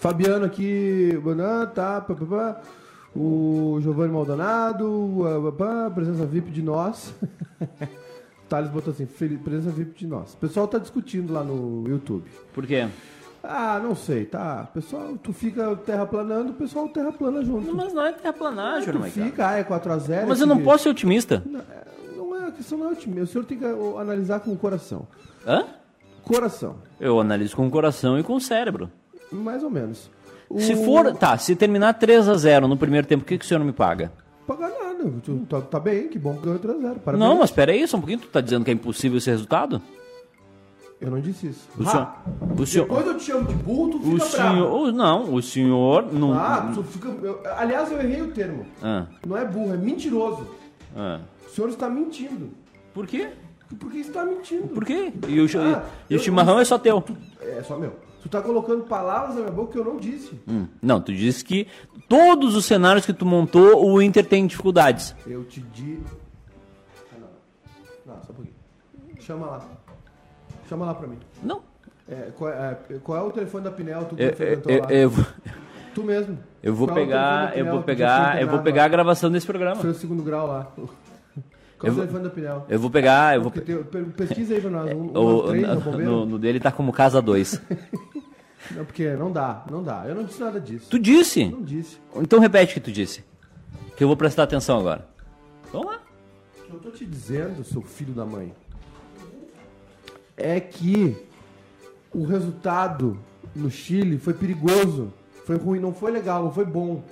Fabiano 0.00 0.46
aqui, 0.46 1.18
Bonan, 1.22 1.66
tá, 1.66 2.00
pá, 2.00 2.14
pá, 2.14 2.24
pá. 2.26 2.60
o 3.14 3.78
Giovanni 3.82 4.12
Maldonado, 4.12 5.14
pá, 5.22 5.52
pá, 5.52 5.84
pá, 5.84 5.90
presença 5.94 6.24
VIP 6.24 6.50
de 6.50 6.62
nós. 6.62 7.14
Thales 8.48 8.70
botou 8.70 8.92
assim, 8.92 9.06
"Fel- 9.06 9.38
presença 9.38 9.70
VIP 9.70 9.98
de 10.00 10.06
nós. 10.06 10.32
O 10.34 10.36
pessoal 10.38 10.66
tá 10.66 10.78
discutindo 10.78 11.32
lá 11.32 11.44
no 11.44 11.84
YouTube. 11.86 12.24
Por 12.52 12.66
quê? 12.66 12.88
Ah, 13.42 13.78
não 13.82 13.94
sei, 13.94 14.24
tá. 14.24 14.68
Pessoal, 14.74 15.16
tu 15.22 15.32
fica 15.32 15.74
terraplanando, 15.76 16.50
o 16.50 16.54
pessoal 16.54 16.88
terraplana 16.88 17.44
junto. 17.44 17.74
Mas 17.74 17.92
não 17.92 18.04
é 18.04 18.12
terraplanagem, 18.12 18.92
tu 18.92 18.98
não 18.98 19.06
é, 19.06 19.10
cara? 19.10 19.26
fica, 19.26 19.48
ah, 19.48 19.58
é 19.58 19.64
4x0. 19.64 20.26
Mas 20.28 20.40
eu 20.40 20.46
não 20.46 20.58
posso 20.62 20.84
ser 20.84 20.88
otimista. 20.90 21.42
Não, 21.46 21.60
é- 21.60 21.84
não 22.16 22.36
é, 22.36 22.48
a 22.48 22.52
questão 22.52 22.78
não 22.78 22.88
é 22.88 22.92
o 22.92 22.96
time. 22.96 23.20
O 23.20 23.26
senhor 23.26 23.44
tem 23.44 23.56
que 23.58 23.64
analisar 23.64 24.40
com 24.40 24.50
o 24.52 24.56
coração. 24.56 25.06
Hã? 25.46 25.64
Coração, 26.24 26.76
Eu 26.98 27.18
analiso 27.20 27.56
com 27.56 27.66
o 27.66 27.70
coração 27.70 28.18
e 28.18 28.22
com 28.22 28.34
o 28.34 28.40
cérebro. 28.40 28.90
Mais 29.32 29.62
ou 29.62 29.70
menos. 29.70 30.10
Se 30.58 30.72
O- 30.74 30.84
for, 30.84 31.12
tá, 31.14 31.36
se 31.38 31.54
terminar 31.54 31.94
3 31.94 32.28
a 32.28 32.34
0 32.34 32.66
no 32.66 32.76
primeiro 32.76 33.06
tempo, 33.06 33.22
o 33.22 33.26
que, 33.26 33.38
que 33.38 33.44
o 33.44 33.48
senhor 33.48 33.62
me 33.64 33.72
paga? 33.72 34.12
Pagar 34.46 34.68
nada. 34.68 35.10
Tu, 35.24 35.46
tá, 35.48 35.60
tá 35.60 35.78
bem, 35.80 36.08
que 36.08 36.18
bom 36.18 36.34
que 36.36 36.42
ganhou 36.44 36.58
3x0. 36.58 36.98
Parabéns. 36.98 37.18
Não, 37.28 37.38
mas 37.38 37.50
pera 37.50 37.72
aí, 37.72 37.86
só 37.86 37.96
um 37.96 38.00
pouquinho, 38.00 38.18
tu 38.18 38.28
tá 38.28 38.40
dizendo 38.40 38.64
que 38.64 38.70
é 38.70 38.74
impossível 38.74 39.18
esse 39.18 39.30
resultado? 39.30 39.80
Eu 41.00 41.10
não 41.10 41.20
disse 41.20 41.46
isso. 41.46 41.66
O 41.78 41.82
Ah, 41.88 41.90
senhor, 41.90 42.60
o 42.60 42.66
senhor, 42.66 42.84
Depois 42.88 43.06
eu 43.06 43.16
te 43.16 43.24
chamo 43.24 43.46
de 43.48 43.54
burro, 43.54 43.90
tu 43.92 43.96
o 43.96 44.00
fica 44.00 44.16
bravo. 44.36 44.52
senhor, 44.54 44.72
o- 44.82 44.92
não, 44.92 45.34
o 45.34 45.40
senhor 45.42 46.12
não... 46.12 46.34
Ah, 46.34 46.70
tu 46.74 46.82
fica... 46.82 47.08
eu- 47.08 47.40
aliás, 47.56 47.90
eu 47.90 47.98
errei 48.00 48.20
o 48.20 48.30
termo. 48.32 48.66
Ah, 48.82 49.06
Não 49.26 49.34
é 49.36 49.44
burro, 49.46 49.72
é 49.72 49.76
mentiroso. 49.78 50.46
ah. 50.94 51.20
O 51.46 51.50
senhor 51.50 51.68
está 51.70 51.88
mentindo. 51.88 52.50
Por 52.92 53.06
quê? 53.06 53.30
Por 53.78 53.90
que 53.90 53.98
está 53.98 54.24
mentindo? 54.24 54.68
Por 54.68 54.84
quê? 54.84 55.12
E 55.28 55.40
o, 55.40 55.44
Ah, 55.58 55.84
e 56.10 56.14
o 56.14 56.16
eu- 56.16 56.22
chimarrão 56.22 56.58
é 56.60 56.64
só 56.64 56.76
teu. 56.78 57.02
É 57.40 57.62
só 57.62 57.78
meu. 57.78 57.94
Tu 58.22 58.28
tá 58.28 58.42
colocando 58.42 58.84
palavras 58.84 59.34
na 59.36 59.42
minha 59.42 59.52
boca 59.52 59.72
que 59.72 59.78
eu 59.78 59.84
não 59.84 59.96
disse. 59.96 60.38
Hum, 60.46 60.66
Não, 60.82 61.00
tu 61.00 61.12
disse 61.12 61.42
que 61.44 61.66
todos 62.08 62.54
os 62.54 62.64
cenários 62.66 63.06
que 63.06 63.12
tu 63.14 63.24
montou, 63.24 63.84
o 63.88 64.00
Inter 64.02 64.24
tem 64.26 64.46
dificuldades. 64.46 65.14
Eu 65.26 65.44
te 65.44 65.60
di... 65.60 65.98
Ah, 67.12 67.16
não. 68.06 68.14
Não, 68.14 68.22
só 68.22 68.32
um 68.32 68.34
pouquinho. 68.34 68.54
Chama 69.20 69.46
lá. 69.46 69.60
Chama 70.68 70.86
lá 70.86 70.94
pra 70.94 71.08
mim. 71.08 71.18
Não. 71.42 71.62
É, 72.08 72.30
qual, 72.36 72.50
é, 72.50 72.78
qual 73.02 73.18
é 73.18 73.22
o 73.22 73.30
telefone 73.30 73.64
da 73.64 73.70
Pinel? 73.70 74.04
Tu 74.04 74.16
que 74.16 74.22
Eu, 74.22 74.28
eu, 74.30 74.62
eu, 74.66 74.80
lá. 74.82 74.92
eu 74.92 75.10
vou- 75.10 75.26
Tu 75.94 76.02
mesmo. 76.04 76.38
eu 76.62 76.74
vou 76.74 76.86
Qual 76.88 76.98
é 76.98 77.00
pegar, 77.02 77.40
da 77.46 77.50
eu 77.50 77.54
Pinel? 77.56 77.72
vou 77.74 77.82
pegar, 77.82 78.42
eu 78.42 78.48
vou 78.48 78.58
pegar 78.60 78.82
a 78.82 78.84
lá. 78.84 78.88
gravação 78.88 79.30
desse 79.30 79.46
programa. 79.46 79.76
Foi 79.80 79.90
o 79.90 79.94
segundo 79.94 80.22
grau 80.22 80.46
lá. 80.46 80.72
Qual 81.78 81.86
é 81.86 81.88
Eu 81.88 81.92
o 81.92 81.94
vou- 81.94 82.04
telefone 82.06 82.24
da 82.24 82.30
Pinel? 82.30 82.66
Eu 82.68 82.78
vou 82.78 82.90
pegar, 82.90 83.34
eu 83.36 83.42
vou 83.42 83.50
tem- 83.50 83.82
pe- 83.84 84.02
pesquisa 84.16 84.54
aí 84.54 84.60
pra 84.60 84.70
nós. 84.70 84.92
Um, 84.92 85.10
o, 85.18 85.44
um, 85.46 85.48
três, 85.48 85.66
no, 85.84 85.98
no- 85.98 86.26
no 86.26 86.38
dele 86.38 86.60
tá 86.60 86.70
como 86.70 86.92
casa 86.92 87.22
2. 87.22 87.60
Não, 88.74 88.84
porque 88.84 89.10
não 89.14 89.32
dá, 89.32 89.64
não 89.70 89.82
dá. 89.82 90.04
Eu 90.06 90.14
não 90.14 90.24
disse 90.24 90.40
nada 90.40 90.60
disso. 90.60 90.88
tu 90.90 90.98
disse? 90.98 91.44
Não 91.44 91.62
disse. 91.62 91.98
Então 92.16 92.38
repete 92.38 92.72
o 92.72 92.74
que 92.74 92.80
tu 92.80 92.92
disse. 92.92 93.24
Que 93.96 94.04
eu 94.04 94.08
vou 94.08 94.16
prestar 94.16 94.44
atenção 94.44 94.78
agora. 94.78 95.08
Vamos 95.72 95.88
lá. 95.88 96.00
O 96.58 96.62
que 96.62 96.74
eu 96.74 96.80
tô 96.80 96.90
te 96.90 97.04
dizendo, 97.04 97.64
seu 97.64 97.82
filho 97.82 98.12
da 98.12 98.24
mãe, 98.24 98.54
é 100.36 100.60
que 100.60 101.16
o 102.14 102.24
resultado 102.24 103.18
no 103.54 103.70
Chile 103.70 104.18
foi 104.18 104.34
perigoso. 104.34 105.12
Foi 105.44 105.56
ruim, 105.56 105.80
não 105.80 105.92
foi 105.92 106.10
legal, 106.10 106.44
não 106.44 106.52
foi 106.52 106.64
bom. 106.64 107.02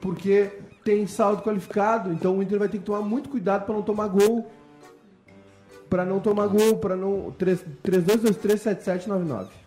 Porque 0.00 0.50
tem 0.82 1.06
saldo 1.06 1.42
qualificado, 1.42 2.12
então 2.12 2.38
o 2.38 2.42
Inter 2.42 2.58
vai 2.58 2.68
ter 2.68 2.78
que 2.78 2.84
tomar 2.84 3.02
muito 3.02 3.28
cuidado 3.28 3.66
para 3.66 3.74
não 3.74 3.82
tomar 3.82 4.08
gol. 4.08 4.50
Para 5.88 6.04
não 6.04 6.18
tomar 6.18 6.46
gol, 6.46 6.78
para 6.78 6.96
não. 6.96 7.30
3223 7.38 8.60
7799. 8.60 9.63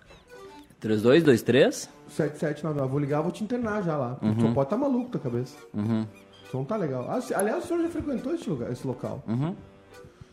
3223. 0.79 1.89
7799. 2.09 2.89
Vou 2.91 2.99
ligar, 2.99 3.21
vou 3.21 3.31
te 3.31 3.43
internar 3.43 3.83
já 3.83 3.97
lá. 3.97 4.15
Tu 4.15 4.41
só 4.41 4.53
pode 4.53 4.67
estar 4.67 4.77
maluco 4.77 5.09
da 5.11 5.19
cabeça. 5.19 5.57
Uhum. 5.73 6.05
Então 6.47 6.63
tá 6.63 6.77
legal. 6.77 7.05
Ah, 7.09 7.19
aliás, 7.35 7.63
o 7.65 7.67
senhor 7.67 7.81
já 7.83 7.89
frequentou 7.89 8.33
esse, 8.33 8.49
lugar, 8.49 8.71
esse 8.71 8.85
local. 8.87 9.23
Uhum. 9.27 9.55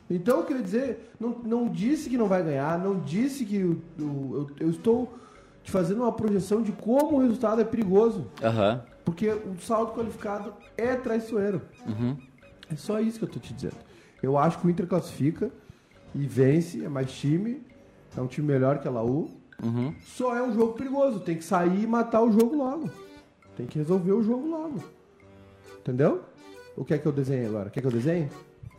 Então 0.08 0.38
eu 0.38 0.44
queria 0.44 0.62
dizer, 0.62 1.10
não, 1.18 1.30
não 1.44 1.68
disse 1.68 2.10
que 2.10 2.16
não 2.18 2.28
vai 2.28 2.42
ganhar, 2.42 2.78
não 2.78 3.00
disse 3.00 3.44
que 3.44 3.62
o, 3.64 3.82
o- 3.98 4.46
eu, 4.60 4.66
eu 4.66 4.70
estou 4.70 5.12
te 5.62 5.70
fazendo 5.70 6.02
uma 6.02 6.12
projeção 6.12 6.60
de 6.62 6.72
como 6.72 7.16
o 7.16 7.20
resultado 7.22 7.60
é 7.60 7.64
perigoso. 7.64 8.26
Aham. 8.42 8.82
Porque 9.04 9.28
o 9.30 9.56
saldo 9.60 9.92
qualificado 9.92 10.52
é 10.76 10.94
traiçoeiro. 10.94 11.62
Uhum. 11.86 12.16
É 12.70 12.76
só 12.76 13.00
isso 13.00 13.18
que 13.18 13.24
eu 13.24 13.28
tô 13.28 13.38
te 13.40 13.52
dizendo. 13.52 13.76
Eu 14.22 14.38
acho 14.38 14.58
que 14.58 14.66
o 14.66 14.70
Inter 14.70 14.86
classifica 14.86 15.50
e 16.14 16.26
vence, 16.26 16.84
é 16.84 16.88
mais 16.88 17.10
time, 17.12 17.62
é 18.16 18.20
um 18.20 18.26
time 18.26 18.46
melhor 18.46 18.78
que 18.78 18.86
a 18.86 18.90
Laú. 18.90 19.30
Uhum. 19.62 19.94
Só 20.04 20.36
é 20.36 20.42
um 20.42 20.52
jogo 20.54 20.72
perigoso, 20.74 21.20
tem 21.20 21.36
que 21.36 21.44
sair 21.44 21.82
e 21.82 21.86
matar 21.86 22.22
o 22.22 22.30
jogo 22.32 22.56
logo. 22.56 22.90
Tem 23.56 23.66
que 23.66 23.78
resolver 23.78 24.12
o 24.12 24.22
jogo 24.22 24.48
logo. 24.48 24.82
Entendeu? 25.80 26.22
O 26.76 26.84
que 26.84 26.94
é 26.94 26.98
que 26.98 27.06
eu 27.06 27.12
desenhei 27.12 27.46
agora? 27.46 27.70
Quer 27.70 27.80
que 27.80 27.86
eu 27.86 27.90
desenhe? 27.90 28.28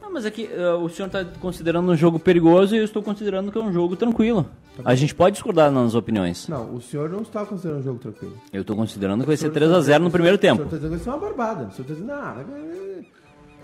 Não, 0.02 0.12
mas 0.12 0.26
é 0.26 0.32
que 0.32 0.46
eh, 0.52 0.74
o 0.74 0.88
senhor 0.90 1.08
está 1.08 1.24
considerando 1.40 1.90
um 1.92 1.96
jogo 1.96 2.20
perigoso 2.20 2.76
e 2.76 2.80
eu 2.80 2.84
estou 2.84 3.02
considerando 3.02 3.52
que 3.52 3.58
é 3.58 3.62
um 3.62 3.72
jogo 3.72 3.96
tranquilo. 3.96 4.46
A 4.84 4.94
gente 4.94 5.16
pode 5.16 5.34
discordar 5.34 5.72
nas 5.72 5.96
opiniões. 5.96 6.48
Não, 6.50 6.76
o 6.76 6.82
senhor 6.82 7.10
não 7.10 7.22
está 7.22 7.46
considerando 7.46 7.80
um 7.80 7.84
jogo 7.84 8.00
tranquilo. 8.00 8.38
Eu 8.52 8.62
estou 8.62 8.76
considerando 8.76 9.22
que 9.22 9.28
vai 9.28 9.38
ser 9.38 9.48
O 9.50 9.54
senhor 9.54 9.70
3x0 9.70 10.00
no 10.02 10.08
está- 10.08 10.10
primeiro 10.12 10.38
O 10.38 10.42
senhor 10.42 10.56
tempo. 10.58 10.64
está 10.64 10.76
dizendo 10.76 10.92
que 10.92 10.96
vai 10.98 11.00
ser 11.00 11.10
uma 11.10 11.18
barbada. 11.18 11.68
O 11.68 11.72
senhor 11.72 11.82
está 11.90 11.94
dizendo, 11.94 12.12
ah, 12.12 12.46
é- 12.52 13.06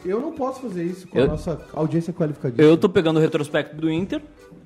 eu 0.06 0.21
não 0.21 0.32
posso 0.32 0.62
fazer 0.62 0.84
isso 0.86 1.08
com 1.10 1.17
Eu- 1.19 1.26
a 1.26 1.28
nossa 1.28 1.60
audiência 1.74 2.13
qualificadíssima. 2.13 2.65
Eu 2.67 2.76
estou 2.76 2.89
pegando 2.89 3.17
o 3.17 3.19
retrospecto 3.21 3.76
do 3.76 3.91
Inter 3.91 4.21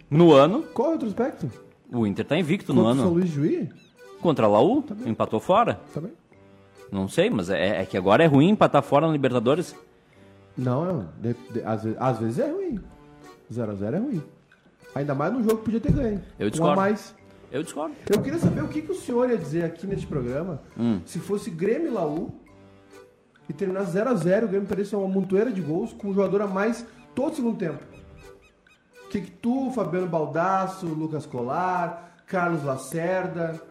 no 0.10 0.32
ano. 0.32 0.64
Qual 0.74 0.90
é 0.90 0.92
o 0.92 0.94
retrospecto? 0.94 1.50
O 1.98 2.06
Inter 2.08 2.26
tá 2.26 2.38
invicto 2.38 2.74
no 2.74 2.82
Contra 2.84 2.94
o 2.94 2.96
São 2.98 3.06
ano. 3.08 3.14
Luís 3.20 3.30
Juí? 3.30 3.70
Contra 4.22 4.46
a 4.46 4.50
Laú, 4.50 4.84
empatou 5.06 5.40
fora. 5.40 5.80
Tá 5.94 6.02
bem. 6.02 6.12
Não 6.92 7.08
sei, 7.08 7.30
mas 7.30 7.50
é, 7.50 7.82
é 7.82 7.86
que 7.86 7.98
agora 7.98 8.24
é 8.24 8.28
ruim 8.28 8.50
empatar 8.50 8.82
fora 8.84 9.08
na 9.08 9.14
Libertadores. 9.14 9.76
Não, 10.58 10.86
não. 10.86 11.10
De- 11.22 11.36
de- 11.52 11.64
às, 11.64 11.84
vezes, 11.84 11.98
às 12.00 12.20
vezes 12.20 12.40
é 12.40 12.50
ruim. 12.52 12.80
0x0 13.52 13.94
é 13.94 13.98
ruim. 14.00 14.22
Ainda 14.96 15.14
mais 15.14 15.34
no 15.34 15.44
jogo 15.44 15.58
que 15.58 15.64
podia 15.66 15.80
ter 15.80 15.92
ganho. 15.92 16.22
Eu 16.40 16.48
Um 16.48 16.50
discordo. 16.50 16.74
a 16.74 16.76
mais. 16.76 17.16
Eu 17.52 17.62
discordo. 17.64 17.96
Eu 18.10 18.22
queria 18.22 18.40
saber 18.40 18.64
o 18.64 18.68
que, 18.68 18.82
que 18.82 18.92
o 18.92 18.96
senhor 18.96 19.30
ia 19.30 19.38
dizer 19.38 19.64
aqui 19.64 19.86
neste 19.86 20.08
programa 20.08 20.62
Hum. 20.78 21.02
se 21.06 21.20
fosse 21.20 21.50
Grêmio 21.50 21.88
e 21.88 21.92
Laú 21.92 22.30
e 23.48 23.54
terminar 23.54 23.84
0x0, 23.86 24.46
o 24.46 24.48
Grêmio 24.48 24.68
perdesse 24.68 24.96
uma 24.96 25.08
montoeira 25.08 25.52
de 25.52 25.62
gols 25.62 25.94
com 25.94 26.10
o 26.10 26.14
jogador 26.14 26.42
a 26.42 26.48
mais 26.48 26.86
todo 27.14 27.34
o 27.34 27.36
segundo 27.36 27.58
tempo. 27.58 27.84
O 29.20 29.22
que, 29.22 29.32
tu, 29.32 29.72
Fabiano 29.72 30.08
Baldasso, 30.08 30.86
Lucas 30.88 31.26
Colar, 31.26 32.18
Carlos 32.28 32.64
Lacerda, 32.64 33.62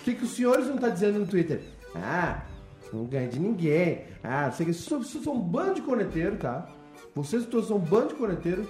o 0.00 0.04
que, 0.04 0.14
que 0.14 0.24
os 0.24 0.30
senhores 0.30 0.66
não 0.66 0.76
estão 0.76 0.90
dizendo 0.90 1.18
no 1.18 1.26
Twitter? 1.26 1.60
Ah, 1.94 2.42
não 2.92 3.04
ganha 3.04 3.28
de 3.28 3.38
ninguém. 3.38 4.04
Ah, 4.24 4.50
sei 4.50 4.64
que 4.64 4.72
vocês 4.72 5.22
são, 5.22 5.34
um 5.34 5.40
bando 5.40 5.74
de 5.74 5.82
corneteiro, 5.82 6.36
tá? 6.36 6.66
Vocês 7.14 7.44
todos 7.44 7.68
são 7.68 7.76
um 7.76 7.80
bando 7.80 8.08
de 8.08 8.14
corneteiro. 8.14 8.62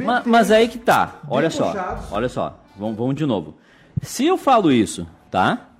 Ma- 0.00 0.18
PT, 0.18 0.28
Mas, 0.30 0.50
aí 0.52 0.68
que 0.68 0.78
tá. 0.78 1.20
Olha 1.28 1.50
só. 1.50 1.74
Olha 2.12 2.28
só. 2.28 2.60
Vamos, 2.76 2.96
vamos 2.96 3.16
de 3.16 3.26
novo. 3.26 3.56
Se 4.00 4.24
eu 4.24 4.38
falo 4.38 4.70
isso, 4.70 5.08
tá? 5.30 5.70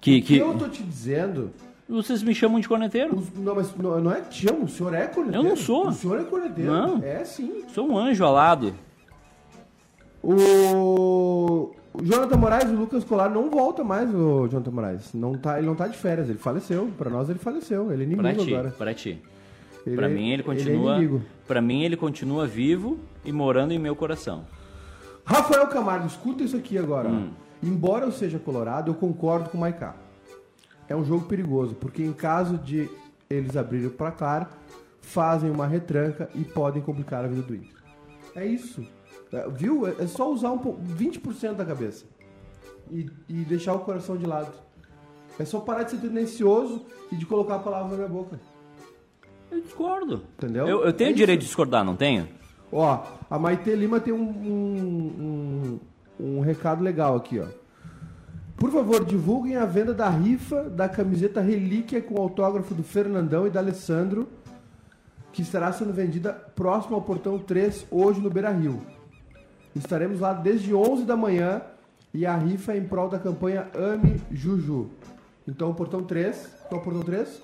Que, 0.00 0.22
que 0.22 0.38
Eu 0.38 0.56
tô 0.56 0.68
te 0.68 0.82
dizendo 0.82 1.52
vocês 1.88 2.22
me 2.22 2.34
chamam 2.34 2.60
de 2.60 2.66
corneteiro. 2.66 3.22
Não, 3.36 3.54
mas 3.54 3.76
não, 3.76 4.00
não 4.00 4.10
é 4.10 4.22
que 4.22 4.30
te 4.30 4.48
amo, 4.48 4.64
o 4.64 4.68
senhor 4.68 4.94
é 4.94 5.06
corneteiro. 5.06 5.46
Eu 5.46 5.50
não 5.50 5.56
sou. 5.56 5.88
O 5.88 5.92
senhor 5.92 6.20
é 6.20 6.24
corneteiro. 6.24 6.72
Não. 6.72 7.02
É 7.02 7.24
sim. 7.24 7.62
Sou 7.74 7.86
um 7.86 7.98
anjo 7.98 8.24
alado. 8.24 8.74
O... 10.26 11.70
Jonathan 12.02 12.36
Moraes, 12.36 12.70
o 12.70 12.74
Lucas 12.74 13.04
Colar 13.04 13.30
não 13.30 13.50
volta 13.50 13.84
mais, 13.84 14.12
o 14.12 14.48
Jonathan 14.48 14.70
Moraes. 14.70 15.12
Não 15.14 15.34
tá, 15.38 15.58
ele 15.58 15.66
não 15.66 15.74
tá 15.76 15.86
de 15.86 15.96
férias, 15.96 16.28
ele 16.28 16.38
faleceu. 16.38 16.90
Pra 16.98 17.08
nós 17.10 17.28
ele 17.30 17.38
faleceu. 17.38 17.92
Ele 17.92 18.02
é 18.02 18.06
inimigo 18.06 18.22
Pra 18.22 18.34
ti, 18.34 18.54
agora. 18.54 18.70
pra 18.76 18.94
ti. 18.94 19.22
Ele 19.86 19.96
Pra 19.96 20.06
é- 20.06 20.14
mim 20.14 20.30
ele 20.30 20.42
é 20.42 20.44
continua. 20.44 20.92
inimigo. 20.96 21.22
Pra 21.46 21.60
mim 21.60 21.82
ele 21.84 21.96
continua 21.96 22.46
vivo 22.46 22.98
e 23.24 23.30
morando 23.30 23.72
em 23.72 23.78
meu 23.78 23.94
coração. 23.94 24.44
Rafael 25.24 25.66
Camargo, 25.68 26.06
escuta 26.06 26.42
isso 26.42 26.56
aqui 26.56 26.76
agora. 26.78 27.08
Hum. 27.08 27.30
Embora 27.62 28.04
eu 28.04 28.12
seja 28.12 28.38
colorado, 28.38 28.90
eu 28.90 28.94
concordo 28.94 29.48
com 29.50 29.56
o 29.56 29.60
Maiká. 29.60 29.94
É 30.88 30.94
um 30.96 31.04
jogo 31.04 31.26
perigoso, 31.26 31.74
porque 31.74 32.02
em 32.02 32.12
caso 32.12 32.58
de 32.58 32.90
eles 33.30 33.56
abrirem 33.56 33.86
o 33.86 33.90
placar, 33.90 34.50
fazem 35.00 35.50
uma 35.50 35.66
retranca 35.66 36.28
e 36.34 36.44
podem 36.44 36.82
complicar 36.82 37.24
a 37.24 37.28
vida 37.28 37.40
do 37.42 37.54
Inter. 37.54 37.70
É 38.34 38.44
isso. 38.44 38.84
É, 39.32 39.48
viu? 39.48 39.86
É 39.86 39.94
é 39.98 40.06
só 40.06 40.30
usar 40.30 40.50
um 40.50 40.58
pouco, 40.58 40.80
20% 40.82 41.54
da 41.54 41.64
cabeça. 41.64 42.04
E, 42.90 43.06
e 43.28 43.34
deixar 43.44 43.74
o 43.74 43.80
coração 43.80 44.16
de 44.16 44.26
lado. 44.26 44.52
É 45.38 45.44
só 45.44 45.58
parar 45.60 45.84
de 45.84 45.92
ser 45.92 45.98
tendencioso 45.98 46.84
e 47.10 47.16
de 47.16 47.26
colocar 47.26 47.56
a 47.56 47.58
palavra 47.58 47.88
na 47.90 47.96
minha 47.96 48.08
boca. 48.08 48.38
Eu 49.50 49.60
discordo. 49.60 50.22
Entendeu? 50.36 50.66
Eu, 50.66 50.84
eu 50.84 50.92
tenho 50.92 51.10
É 51.10 51.12
direito 51.12 51.40
de 51.40 51.46
discordar, 51.46 51.84
não 51.84 51.96
tenho? 51.96 52.28
Ó, 52.70 53.04
a 53.30 53.38
Maite 53.38 53.74
Lima 53.74 54.00
tem 54.00 54.12
um, 54.12 54.28
um, 54.28 55.80
um, 56.20 56.36
um 56.38 56.40
recado 56.40 56.82
legal 56.82 57.16
aqui, 57.16 57.38
ó. 57.38 57.46
Por 58.56 58.70
favor, 58.70 59.04
divulguem 59.04 59.56
a 59.56 59.64
venda 59.64 59.92
da 59.92 60.08
rifa 60.08 60.64
da 60.70 60.88
camiseta 60.88 61.40
Relíquia 61.40 62.00
com 62.00 62.20
autógrafo 62.20 62.74
do 62.74 62.82
Fernandão 62.82 63.46
e 63.46 63.50
da 63.50 63.60
Alessandro, 63.60 64.28
que 65.32 65.42
estará 65.42 65.72
sendo 65.72 65.92
vendida 65.92 66.32
próximo 66.32 66.94
ao 66.94 67.02
portão 67.02 67.38
3, 67.38 67.86
hoje 67.90 68.20
no 68.20 68.30
Beira 68.30 68.50
Rio. 68.50 68.80
Estaremos 69.74 70.20
lá 70.20 70.32
desde 70.32 70.74
11 70.74 71.04
da 71.04 71.16
manhã 71.16 71.62
e 72.12 72.24
a 72.24 72.36
rifa 72.36 72.72
é 72.72 72.78
em 72.78 72.84
prol 72.84 73.08
da 73.08 73.18
campanha 73.18 73.66
Ame 73.74 74.20
Juju. 74.30 74.88
Então, 75.46 75.70
o 75.70 75.74
portão 75.74 76.02
3, 76.02 76.54
qual 76.68 76.78
é 76.78 76.82
o 76.82 76.84
portão 76.84 77.02
3? 77.02 77.42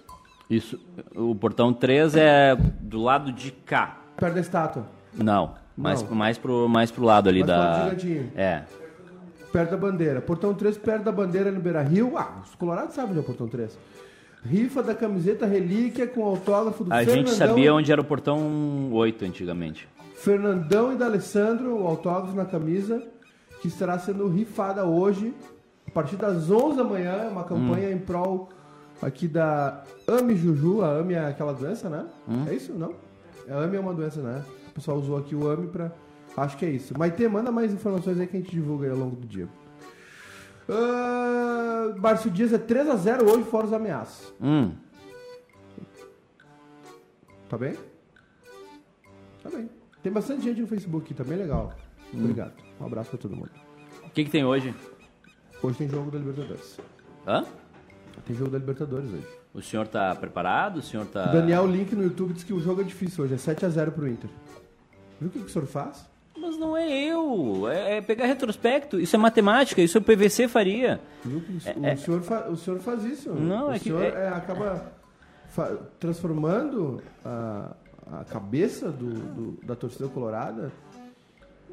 Isso. 0.49 0.81
O 1.15 1.35
portão 1.35 1.73
3 1.73 2.17
é 2.17 2.57
do 2.81 3.01
lado 3.03 3.33
de 3.33 3.51
cá. 3.51 3.99
Perto 4.17 4.35
da 4.35 4.41
estátua. 4.41 4.87
Não. 5.15 5.55
Mais, 5.77 6.03
Não. 6.03 6.15
mais, 6.15 6.39
pro, 6.39 6.69
mais 6.69 6.91
pro 6.91 7.05
lado 7.05 7.29
ali 7.29 7.41
Mais 7.41 7.47
da. 7.49 7.59
lado. 7.59 7.97
É. 8.35 8.63
Perto 9.53 9.71
da 9.71 9.77
bandeira. 9.77 10.21
Portão 10.21 10.55
3, 10.55 10.79
perto 10.79 11.05
da 11.05 11.13
bandeira 11.13 11.51
no 11.51 11.61
Beira 11.61 11.83
Rio. 11.83 12.17
Ah, 12.17 12.41
os 12.45 12.55
colorados 12.55 12.95
sabem 12.95 13.11
onde 13.11 13.19
é 13.19 13.23
o 13.23 13.25
portão 13.25 13.49
3. 13.49 13.79
Rifa 14.45 14.83
da 14.83 14.95
camiseta 14.95 15.45
relíquia 15.47 16.07
com 16.07 16.25
autógrafo 16.25 16.85
do 16.85 16.93
A 16.93 16.99
Fernandão. 16.99 17.27
gente 17.27 17.31
sabia 17.37 17.75
onde 17.75 17.91
era 17.93 18.01
o 18.01 18.05
portão 18.05 18.91
8 18.93 19.25
antigamente. 19.25 19.89
Fernandão 20.23 20.93
e 20.93 20.97
da 20.97 21.07
Alessandro, 21.07 21.77
o 21.81 21.87
autógrafo 21.87 22.37
na 22.37 22.45
camisa, 22.45 23.03
que 23.63 23.69
estará 23.69 23.99
sendo 23.99 24.29
rifada 24.29 24.85
hoje, 24.85 25.35
a 25.87 25.91
partir 25.91 26.17
das 26.17 26.51
11 26.51 26.77
da 26.77 26.85
manhã, 26.85 27.29
uma 27.31 27.45
campanha 27.45 27.89
Hum. 27.89 27.93
em 27.93 27.99
prol 27.99 28.49
aqui 29.01 29.27
da 29.27 29.83
Ame 30.07 30.37
Juju. 30.37 30.83
A 30.83 30.89
Ame 30.99 31.15
é 31.15 31.27
aquela 31.27 31.53
doença, 31.55 31.89
né? 31.89 32.07
Hum. 32.29 32.45
É 32.49 32.55
isso? 32.55 32.73
Não? 32.75 32.95
A 33.49 33.55
Ame 33.61 33.77
é 33.77 33.81
uma 33.81 33.95
doença, 33.95 34.21
né? 34.21 34.45
O 34.69 34.73
pessoal 34.75 34.99
usou 34.99 35.17
aqui 35.17 35.35
o 35.35 35.49
Ame 35.49 35.69
pra... 35.69 35.91
Acho 36.37 36.57
que 36.59 36.65
é 36.67 36.71
isso. 36.71 36.97
Maite, 36.99 37.27
manda 37.27 37.51
mais 37.51 37.73
informações 37.73 38.21
aí 38.21 38.27
que 38.27 38.37
a 38.37 38.41
gente 38.41 38.53
divulga 38.53 38.87
aí 38.87 38.93
ao 38.93 38.99
longo 38.99 39.17
do 39.17 39.27
dia. 39.27 39.49
Ah, 40.69 41.95
Márcio 41.99 42.31
Dias 42.31 42.53
é 42.53 42.59
3x0 42.59 43.23
hoje, 43.29 43.45
fora 43.45 43.67
os 43.67 43.73
ameaças. 43.73 44.33
Hum. 44.41 44.73
Tá 47.49 47.59
bem? 47.59 47.75
Tá 49.43 49.51
bem. 49.51 49.69
Tem 50.03 50.11
bastante 50.13 50.43
gente 50.43 50.61
no 50.61 50.67
Facebook, 50.67 51.13
tá 51.15 51.25
bem 51.25 51.37
legal. 51.39 51.73
Hum. 52.15 52.21
Obrigado. 52.21 52.53
Um 52.81 52.87
abraço 52.87 53.11
pra 53.11 53.19
todo 53.19 53.37
mundo. 53.37 53.51
O 54.05 54.11
que, 54.11 54.25
que 54.25 54.31
tem 54.31 54.45
hoje? 54.45 54.75
Hoje 55.63 55.79
tem 55.79 55.89
jogo 55.89 56.11
da 56.11 56.19
Libertadores. 56.19 56.79
Hã? 57.27 57.45
Tem 58.27 58.35
jogo 58.35 58.51
da 58.51 58.59
Libertadores 58.59 59.11
hoje. 59.13 59.27
O 59.53 59.61
senhor 59.61 59.87
tá 59.87 60.15
preparado? 60.15 60.79
O 60.79 60.83
senhor 60.83 61.07
tá. 61.07 61.27
Daniel 61.27 61.67
Link 61.67 61.95
no 61.95 62.03
YouTube 62.05 62.33
disse 62.33 62.47
que 62.47 62.53
o 62.53 62.61
jogo 62.61 62.81
é 62.81 62.85
difícil 62.85 63.25
hoje, 63.25 63.35
é 63.35 63.37
7x0 63.37 63.91
pro 63.91 64.09
Inter. 64.09 64.31
Viu 65.21 65.29
o 65.29 65.33
que, 65.33 65.39
que 65.41 65.47
o 65.47 65.49
senhor 65.49 65.67
faz? 65.67 66.09
Mas 66.39 66.57
não 66.57 66.75
é 66.77 66.89
eu. 66.89 67.69
É, 67.69 67.97
é 67.99 68.01
pegar 68.01 68.25
retrospecto. 68.27 68.99
Isso 68.99 69.15
é 69.15 69.19
matemática. 69.19 69.83
Isso 69.83 69.99
o 69.99 70.03
PVC 70.03 70.49
faria. 70.49 70.99
Viu 71.23 71.41
que 71.43 71.53
o, 71.53 71.87
É- 71.87 71.93
o 71.95 71.99
senhor 71.99 72.23
fa- 72.23 72.49
o 72.49 72.57
senhor 72.57 72.81
faz 72.81 73.05
isso. 73.05 73.31
Não, 73.35 73.69
o 73.69 73.73
é 73.73 73.79
que- 73.79 73.85
senhor 73.85 74.03
é- 74.03 74.09
é, 74.09 74.29
acaba 74.29 74.91
fa- 75.49 75.77
transformando 75.99 77.03
a, 77.25 77.75
a 78.13 78.25
cabeça 78.25 78.91
do, 78.91 79.11
do- 79.13 79.67
da 79.67 79.75
torcida 79.77 80.09
colorada 80.09 80.73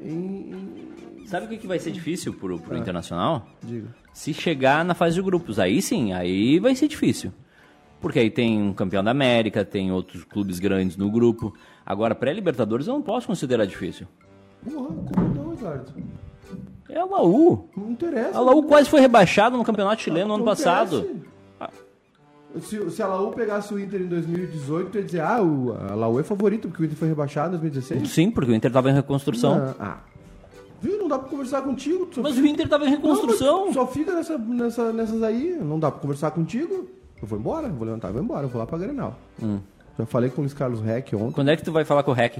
em, 0.00 0.50
em- 0.52 1.26
Sabe 1.26 1.46
o 1.46 1.48
que, 1.48 1.58
que 1.58 1.66
vai 1.66 1.78
ser 1.78 1.90
difícil 1.90 2.32
pro, 2.32 2.58
pro 2.58 2.76
Internacional? 2.76 3.46
Diga. 3.62 3.88
Se 4.14 4.32
chegar 4.32 4.84
na 4.84 4.94
fase 4.94 5.14
de 5.16 5.22
grupos. 5.22 5.58
Aí 5.58 5.82
sim, 5.82 6.12
aí 6.12 6.58
vai 6.58 6.74
ser 6.74 6.88
difícil. 6.88 7.32
Porque 8.00 8.18
aí 8.18 8.30
tem 8.30 8.62
um 8.62 8.72
campeão 8.72 9.02
da 9.04 9.10
América, 9.10 9.64
tem 9.64 9.90
outros 9.92 10.24
clubes 10.24 10.58
grandes 10.60 10.96
no 10.96 11.10
grupo. 11.10 11.52
Agora, 11.84 12.14
pré-Libertadores 12.14 12.86
eu 12.86 12.94
não 12.94 13.02
posso 13.02 13.26
considerar 13.26 13.66
difícil. 13.66 14.06
Porra, 14.64 14.86
como 15.14 15.28
não, 15.34 15.52
Eduardo? 15.52 15.92
É 16.88 17.04
o 17.04 17.10
Laú. 17.10 17.68
Não 17.76 17.90
interessa. 17.90 18.38
A 18.38 18.40
Laú 18.40 18.62
quase 18.62 18.88
foi 18.88 19.00
rebaixado 19.00 19.56
no 19.56 19.64
campeonato 19.64 20.00
chileno 20.00 20.28
no 20.28 20.34
ano 20.36 20.44
passado. 20.44 21.08
Se, 22.62 22.90
se 22.90 23.02
a 23.02 23.06
Laú 23.06 23.30
pegasse 23.32 23.72
o 23.74 23.78
Inter 23.78 24.00
em 24.00 24.06
2018, 24.08 24.90
tu 24.90 24.98
ia 24.98 25.04
dizer, 25.04 25.20
ah, 25.20 25.42
o, 25.42 25.72
a 25.90 25.94
Laú 25.94 26.18
é 26.18 26.22
favorito, 26.22 26.66
porque 26.68 26.82
o 26.82 26.86
Inter 26.86 26.96
foi 26.98 27.08
rebaixado 27.08 27.48
em 27.56 27.60
2016. 27.60 28.08
Sim, 28.10 28.30
porque 28.30 28.50
o 28.50 28.54
Inter 28.54 28.72
tava 28.72 28.90
em 28.90 28.94
reconstrução. 28.94 29.74
Ah, 29.78 29.84
ah. 29.84 29.98
Viu? 30.80 30.98
Não 30.98 31.08
dá 31.08 31.18
pra 31.18 31.28
conversar 31.28 31.62
contigo. 31.62 32.08
Mas 32.16 32.34
fica- 32.34 32.46
o 32.46 32.50
Inter 32.50 32.68
tava 32.68 32.84
em 32.84 32.90
Não, 32.90 32.96
reconstrução. 32.96 33.66
mas 33.66 33.74
Só 33.74 33.86
fica 33.86 34.14
nessa, 34.14 34.38
nessa, 34.38 34.92
nessas 34.92 35.22
aí. 35.22 35.58
Não 35.60 35.78
dá 35.78 35.90
pra 35.90 36.00
conversar 36.00 36.30
contigo. 36.30 36.88
Eu 37.20 37.26
vou 37.28 37.38
embora, 37.38 37.66
eu 37.66 37.72
vou 37.74 37.84
levantar, 37.84 38.08
eu 38.08 38.14
vou 38.14 38.22
embora, 38.22 38.44
eu 38.44 38.48
vou 38.48 38.60
lá 38.60 38.66
pra 38.66 38.78
Grenal. 38.78 39.18
Hum. 39.42 39.58
Já 39.98 40.06
falei 40.06 40.30
com 40.30 40.40
o 40.40 40.44
Luiz 40.44 40.54
Carlos 40.54 40.80
Reck 40.80 41.14
ontem. 41.16 41.32
Quando 41.32 41.50
é 41.50 41.56
que 41.56 41.64
tu 41.64 41.72
vai 41.72 41.84
falar 41.84 42.04
com 42.04 42.12
o 42.12 42.14
Rec? 42.14 42.38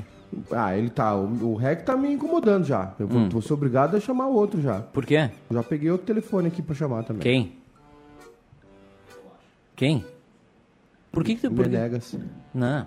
Ah, 0.53 0.77
ele 0.79 0.88
tá. 0.90 1.16
O, 1.16 1.53
o 1.53 1.55
Reck 1.57 1.83
tá 1.85 1.97
me 1.97 2.12
incomodando 2.12 2.64
já. 2.64 2.94
Eu 3.01 3.07
Hum. 3.07 3.09
vou, 3.09 3.29
vou 3.29 3.42
ser 3.42 3.53
obrigado 3.53 3.97
a 3.97 4.01
chamar 4.01 4.29
o 4.29 4.35
outro 4.35 4.61
já. 4.62 4.79
Por 4.81 5.05
quê? 5.05 5.29
Eu 5.51 5.57
já 5.57 5.62
peguei 5.64 5.90
outro 5.90 6.07
telefone 6.07 6.47
aqui 6.47 6.62
pra 6.62 6.75
chamar 6.77 7.03
também. 7.03 7.21
Quem? 7.23 7.53
Quem? 9.79 10.05
Por 11.12 11.23
que 11.25 11.37
que 11.37 11.41
tu... 11.49 11.55
Por. 11.55 11.67
Menegas. 11.69 12.19
Não, 12.53 12.87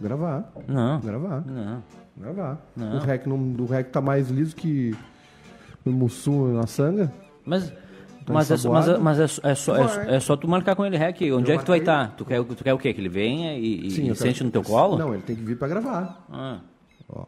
Gravar. 0.00 0.52
não, 0.66 1.00
Gravar. 1.00 1.44
não. 1.46 1.82
Gravar. 2.16 2.58
Não. 2.76 2.96
O 2.96 2.98
Rec, 2.98 3.26
não, 3.26 3.36
o 3.36 3.66
Rec 3.66 3.90
tá 3.90 4.00
mais 4.00 4.28
liso 4.30 4.54
que 4.56 4.94
o 5.86 5.90
Mussum 5.90 6.52
na 6.54 6.66
sanga. 6.66 7.12
Mas... 7.46 7.72
Tá 8.26 8.32
Mas, 8.32 8.50
é, 8.50 8.56
só- 8.56 8.72
mas, 8.72 8.88
é, 8.88 8.98
mas 8.98 9.20
é, 9.20 9.50
é 9.50 9.54
só, 9.54 9.76
é, 9.76 9.84
Vai. 9.86 10.14
é 10.16 10.20
só 10.20 10.34
tu 10.34 10.48
marcar 10.48 10.74
com 10.74 10.84
ele, 10.86 10.96
Rec. 10.96 11.20
Onde 11.32 11.50
Eu 11.50 11.56
é 11.56 11.58
que 11.58 11.64
tu 11.64 11.68
vai 11.68 11.78
marquei. 11.78 11.80
estar? 11.80 12.16
Tu 12.16 12.24
quer, 12.24 12.42
tu 12.42 12.64
quer 12.64 12.72
o 12.72 12.78
quê? 12.78 12.94
Que 12.94 13.00
ele 13.00 13.08
venha 13.10 13.52
e, 13.58 13.60
e- 13.86 14.00
e 14.00 14.08
eu 14.08 14.14
sente 14.14 14.36
quero- 14.38 14.46
no 14.46 14.50
teu 14.50 14.62
colo? 14.62 14.96
Não, 14.96 15.12
ele 15.12 15.22
tem 15.22 15.36
que 15.36 15.42
vir 15.42 15.58
pra 15.58 15.68
gravar. 15.68 16.24
Ah. 16.32 16.58
Ó. 17.08 17.26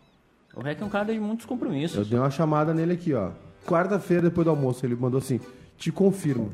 O 0.55 0.63
Rec 0.63 0.81
é 0.81 0.85
um 0.85 0.89
cara 0.89 1.13
de 1.13 1.21
muitos 1.21 1.45
Eu 1.45 1.49
compromissos. 1.51 2.09
dei 2.09 2.19
uma 2.19 2.31
chamada 2.31 2.73
nele 2.73 2.95
aqui, 2.95 3.13
ó. 3.13 3.31
Quarta-feira, 3.67 4.23
depois 4.23 4.47
do 4.47 4.51
almoço, 4.51 4.87
ele 4.87 4.97
mandou 4.97 5.19
assim: 5.19 5.39
te 5.77 5.93
confirmo. 5.93 6.51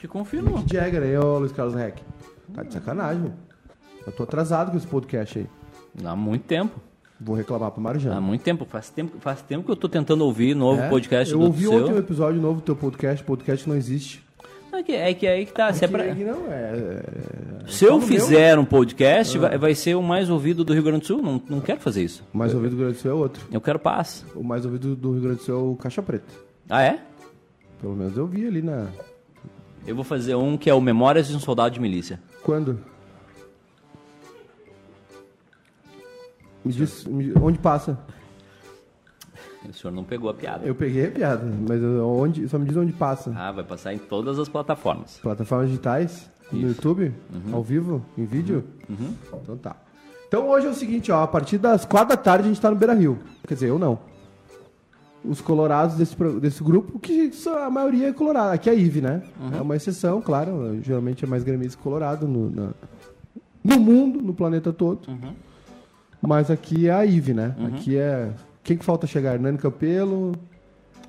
Te 0.00 0.06
confirmo. 0.08 0.58
Mick 0.58 0.72
Jagger 0.72 1.02
aí, 1.02 1.16
ô 1.18 1.38
Luiz 1.38 1.52
Carlos 1.52 1.74
Rec. 1.74 1.96
Tá 2.54 2.62
de 2.62 2.72
sacanagem. 2.72 3.32
Eu 4.06 4.12
tô 4.12 4.22
atrasado 4.22 4.70
com 4.70 4.76
esse 4.76 4.86
podcast 4.86 5.38
aí. 5.38 5.46
Há 6.04 6.14
muito 6.16 6.44
tempo. 6.44 6.80
Vou 7.20 7.34
reclamar 7.34 7.72
pro 7.72 7.80
Há 7.80 7.84
Marjano. 7.84 8.22
muito 8.22 8.42
tempo. 8.42 8.64
Faz 8.64 8.90
tempo, 8.90 9.18
faz 9.20 9.42
tempo 9.42 9.64
que 9.64 9.70
eu 9.72 9.76
tô 9.76 9.88
tentando 9.88 10.24
ouvir 10.24 10.54
novo 10.54 10.80
É? 10.80 10.88
podcast 10.88 11.32
Eu 11.32 11.40
do 11.40 11.46
ouvi 11.46 11.66
ontem 11.66 11.92
um 11.92 11.98
episódio 11.98 12.40
novo 12.40 12.60
do 12.60 12.62
teu 12.62 12.76
podcast, 12.76 13.24
podcast 13.24 13.68
não 13.68 13.76
existe. 13.76 14.24
É 14.72 14.82
que 14.82 14.92
é 14.92 15.12
que 15.14 15.26
aí 15.26 15.44
que 15.46 15.52
tá. 15.52 15.72
Se, 15.72 15.84
é 15.84 15.88
pra- 15.88 16.14
que 16.14 16.22
não, 16.22 16.46
é, 16.52 17.02
se 17.66 17.84
eu 17.84 17.96
no 17.96 18.02
fizer 18.02 18.56
um 18.58 18.64
podcast, 18.64 19.36
vai, 19.36 19.58
vai 19.58 19.74
ser 19.74 19.96
o 19.96 20.02
mais 20.02 20.30
ouvido 20.30 20.62
do 20.62 20.72
Rio 20.72 20.82
Grande 20.84 21.00
do 21.00 21.06
Sul. 21.06 21.20
Não, 21.22 21.42
não 21.48 21.60
quero 21.60 21.80
fazer 21.80 22.04
isso. 22.04 22.22
O 22.32 22.38
mais 22.38 22.54
ouvido 22.54 22.70
do 22.70 22.76
Rio 22.76 22.84
Grande 22.86 22.98
do 22.98 23.02
Sul 23.02 23.10
é 23.10 23.14
outro. 23.14 23.44
Eu 23.50 23.60
quero 23.60 23.78
paz. 23.80 24.24
O 24.36 24.44
mais 24.44 24.64
ouvido 24.64 24.94
do 24.94 25.12
Rio 25.12 25.22
Grande 25.22 25.38
do 25.38 25.42
Sul 25.42 25.54
é 25.58 25.72
o 25.72 25.74
Caixa 25.74 26.00
Preta. 26.02 26.32
Ah, 26.68 26.82
é? 26.82 27.00
Pelo 27.80 27.96
menos 27.96 28.16
eu 28.16 28.26
vi 28.28 28.46
ali 28.46 28.62
na. 28.62 28.86
Eu 29.86 29.94
vou 29.94 30.04
fazer 30.04 30.34
um 30.34 30.56
que 30.56 30.68
é 30.68 30.74
o 30.74 30.80
Memórias 30.80 31.28
de 31.28 31.36
um 31.36 31.40
Soldado 31.40 31.72
de 31.74 31.80
Milícia. 31.80 32.20
Quando? 32.42 32.78
Me 36.64 36.72
diz 36.72 37.04
me- 37.04 37.32
onde 37.40 37.58
passa. 37.58 37.98
O 39.68 39.72
senhor 39.72 39.92
não 39.92 40.04
pegou 40.04 40.30
a 40.30 40.34
piada. 40.34 40.64
Eu 40.66 40.74
peguei 40.74 41.06
a 41.06 41.10
piada, 41.10 41.44
mas 41.68 41.82
eu- 41.82 42.06
onde, 42.08 42.48
só 42.48 42.58
me 42.58 42.64
diz 42.66 42.76
onde 42.76 42.92
passa. 42.92 43.32
Ah, 43.36 43.52
vai 43.52 43.64
passar 43.64 43.92
em 43.92 43.98
todas 43.98 44.38
as 44.38 44.48
plataformas. 44.48 45.18
Plataformas 45.22 45.68
digitais? 45.68 46.30
No. 46.50 46.60
YouTube? 46.68 47.12
Ao 47.52 47.62
vivo? 47.62 48.04
Em 48.16 48.24
vídeo? 48.24 48.64
Então 49.42 49.56
tá. 49.58 49.76
Então 50.26 50.48
hoje 50.48 50.66
é 50.66 50.70
o 50.70 50.74
seguinte, 50.74 51.10
ó, 51.12 51.22
a 51.22 51.26
partir 51.26 51.58
das 51.58 51.84
quatro 51.84 52.10
da 52.10 52.16
tarde 52.16 52.44
a 52.44 52.48
gente 52.48 52.60
tá 52.60 52.70
no 52.70 52.76
Beira 52.76 52.94
Rio. 52.94 53.18
Quer 53.46 53.54
dizer, 53.54 53.68
eu 53.68 53.78
não. 53.78 53.98
Os 55.28 55.40
colorados 55.40 55.96
desse, 55.96 56.16
desse 56.40 56.62
grupo, 56.64 56.98
que 56.98 57.30
a 57.64 57.68
maioria 57.70 58.08
é 58.08 58.12
colorado. 58.12 58.52
Aqui 58.54 58.68
é 58.70 58.72
a 58.72 58.74
IVE, 58.74 59.00
né? 59.02 59.22
É 59.56 59.60
uma 59.60 59.76
exceção, 59.76 60.20
claro. 60.22 60.80
Geralmente 60.82 61.24
é 61.24 61.28
mais 61.28 61.44
gremista 61.44 61.80
colorado 61.82 62.26
no, 62.26 62.48
na- 62.50 62.70
no 63.62 63.78
mundo, 63.78 64.22
no 64.22 64.32
planeta 64.32 64.72
todo. 64.72 65.00
Mas 66.20 66.50
aqui 66.50 66.88
é 66.88 66.92
a 66.92 67.04
IVE, 67.04 67.34
né? 67.34 67.54
Aqui 67.66 67.96
é. 67.96 68.30
Quem 68.64 68.76
que 68.76 68.84
falta 68.84 69.06
chegar? 69.06 69.34
Hernani 69.34 69.58
Campelo. 69.58 70.32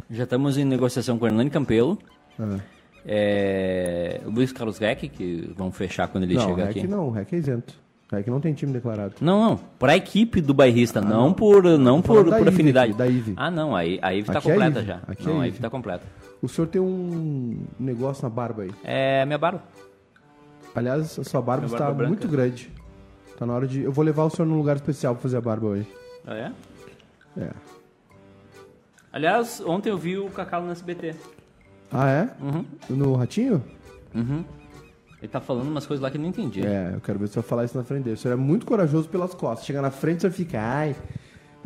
Já 0.10 0.24
estamos 0.24 0.58
em 0.58 0.66
negociação 0.66 1.18
com 1.18 1.26
o 1.26 1.28
Hernani 1.28 1.50
Campelo. 1.50 1.98
Ah. 2.40 2.58
É, 3.06 4.22
o 4.26 4.30
Luiz 4.30 4.52
Carlos 4.52 4.78
Reck, 4.78 5.08
que 5.10 5.52
vão 5.58 5.72
fechar 5.72 6.08
quando 6.10 6.26
ele 6.26 6.36
não, 6.36 6.42
chegar 6.50 6.70
aqui. 6.70 6.88
não, 6.88 7.10
REC 7.10 7.34
é 7.34 7.38
isento. 7.38 7.74
REC 8.12 8.28
não 8.28 8.40
tem 8.42 8.54
time 8.54 8.74
declarado. 8.74 9.14
Não, 9.22 9.40
não. 9.50 9.58
Para 9.78 9.92
a 9.94 9.96
equipe 9.96 10.42
do 10.42 10.54
bairrista, 10.54 11.00
não, 11.00 11.32
por 11.32 11.64
não 11.78 12.02
por, 12.02 12.08
falando 12.16 12.32
da 12.32 12.38
por 12.38 12.48
Ive 12.48 12.56
afinidade. 12.56 12.90
aqui, 12.92 12.98
da 12.98 13.08
Ive. 13.08 13.34
Ah, 13.38 13.52
não. 13.52 13.76
A, 13.76 13.86
I- 13.86 14.00
a 14.02 14.14
Ive 14.14 14.32
tá 14.32 14.40
Aqui 14.40 14.50
é 14.50 14.54
completa 14.54 14.80
Ive, 14.80 14.88
já. 14.88 15.00
aqui 15.08 15.28
não, 15.28 15.42
é 15.42 15.46
a 15.46 15.48
Ive. 15.48 15.60
Tá 15.60 15.70
completa. 15.70 16.06
O 16.42 16.48
senhor 16.48 16.68
tem 16.68 16.82
um 16.82 17.66
negócio 17.80 18.24
na 18.24 18.30
barba 18.30 18.64
aí. 18.64 18.72
É 18.84 19.26
minha 19.26 19.38
barba. 19.38 19.62
Aliás, 20.74 21.20
a 21.20 21.24
sua 21.24 21.42
barba 21.42 21.66
Minha 21.66 21.76
está 21.76 21.86
barba 21.86 22.08
muito 22.08 22.28
grande. 22.28 22.72
Tá 23.38 23.46
na 23.46 23.54
hora 23.54 23.68
de. 23.68 23.82
Eu 23.84 23.92
vou 23.92 24.04
levar 24.04 24.24
o 24.26 24.30
senhor 24.30 24.48
num 24.48 24.58
lugar 24.58 24.76
especial 24.76 25.14
pra 25.14 25.22
fazer 25.22 25.38
a 25.38 25.42
barba 25.42 25.68
hoje. 25.68 25.88
Ah, 26.26 26.36
é? 26.36 26.52
É. 27.38 27.50
Aliás, 29.12 29.62
ontem 29.66 29.90
eu 29.90 29.98
vi 29.98 30.18
o 30.18 30.30
Cacau 30.30 30.62
no 30.64 30.72
SBT. 30.72 31.16
Ah, 31.92 32.10
é? 32.10 32.30
Uhum. 32.42 32.66
No 32.90 33.16
Ratinho? 33.16 33.64
Uhum. 34.14 34.44
Ele 35.22 35.30
tá 35.30 35.42
falando 35.42 35.68
umas 35.68 35.86
coisas 35.86 36.02
lá 36.02 36.10
que 36.10 36.18
eu 36.18 36.22
não 36.22 36.30
entendi. 36.30 36.66
É, 36.66 36.94
eu 36.96 37.02
quero 37.02 37.20
ver 37.20 37.28
se 37.28 37.34
senhor 37.34 37.44
falar 37.44 37.66
isso 37.66 37.78
na 37.78 37.84
frente 37.84 38.04
dele. 38.04 38.16
O 38.16 38.18
senhor 38.18 38.34
é 38.34 38.38
muito 38.38 38.66
corajoso 38.66 39.10
pelas 39.10 39.34
costas. 39.34 39.66
Chega 39.66 39.82
na 39.82 39.92
frente, 39.92 40.20
o 40.20 40.22
senhor 40.22 40.34
fica. 40.34 40.60
Ai. 40.62 40.96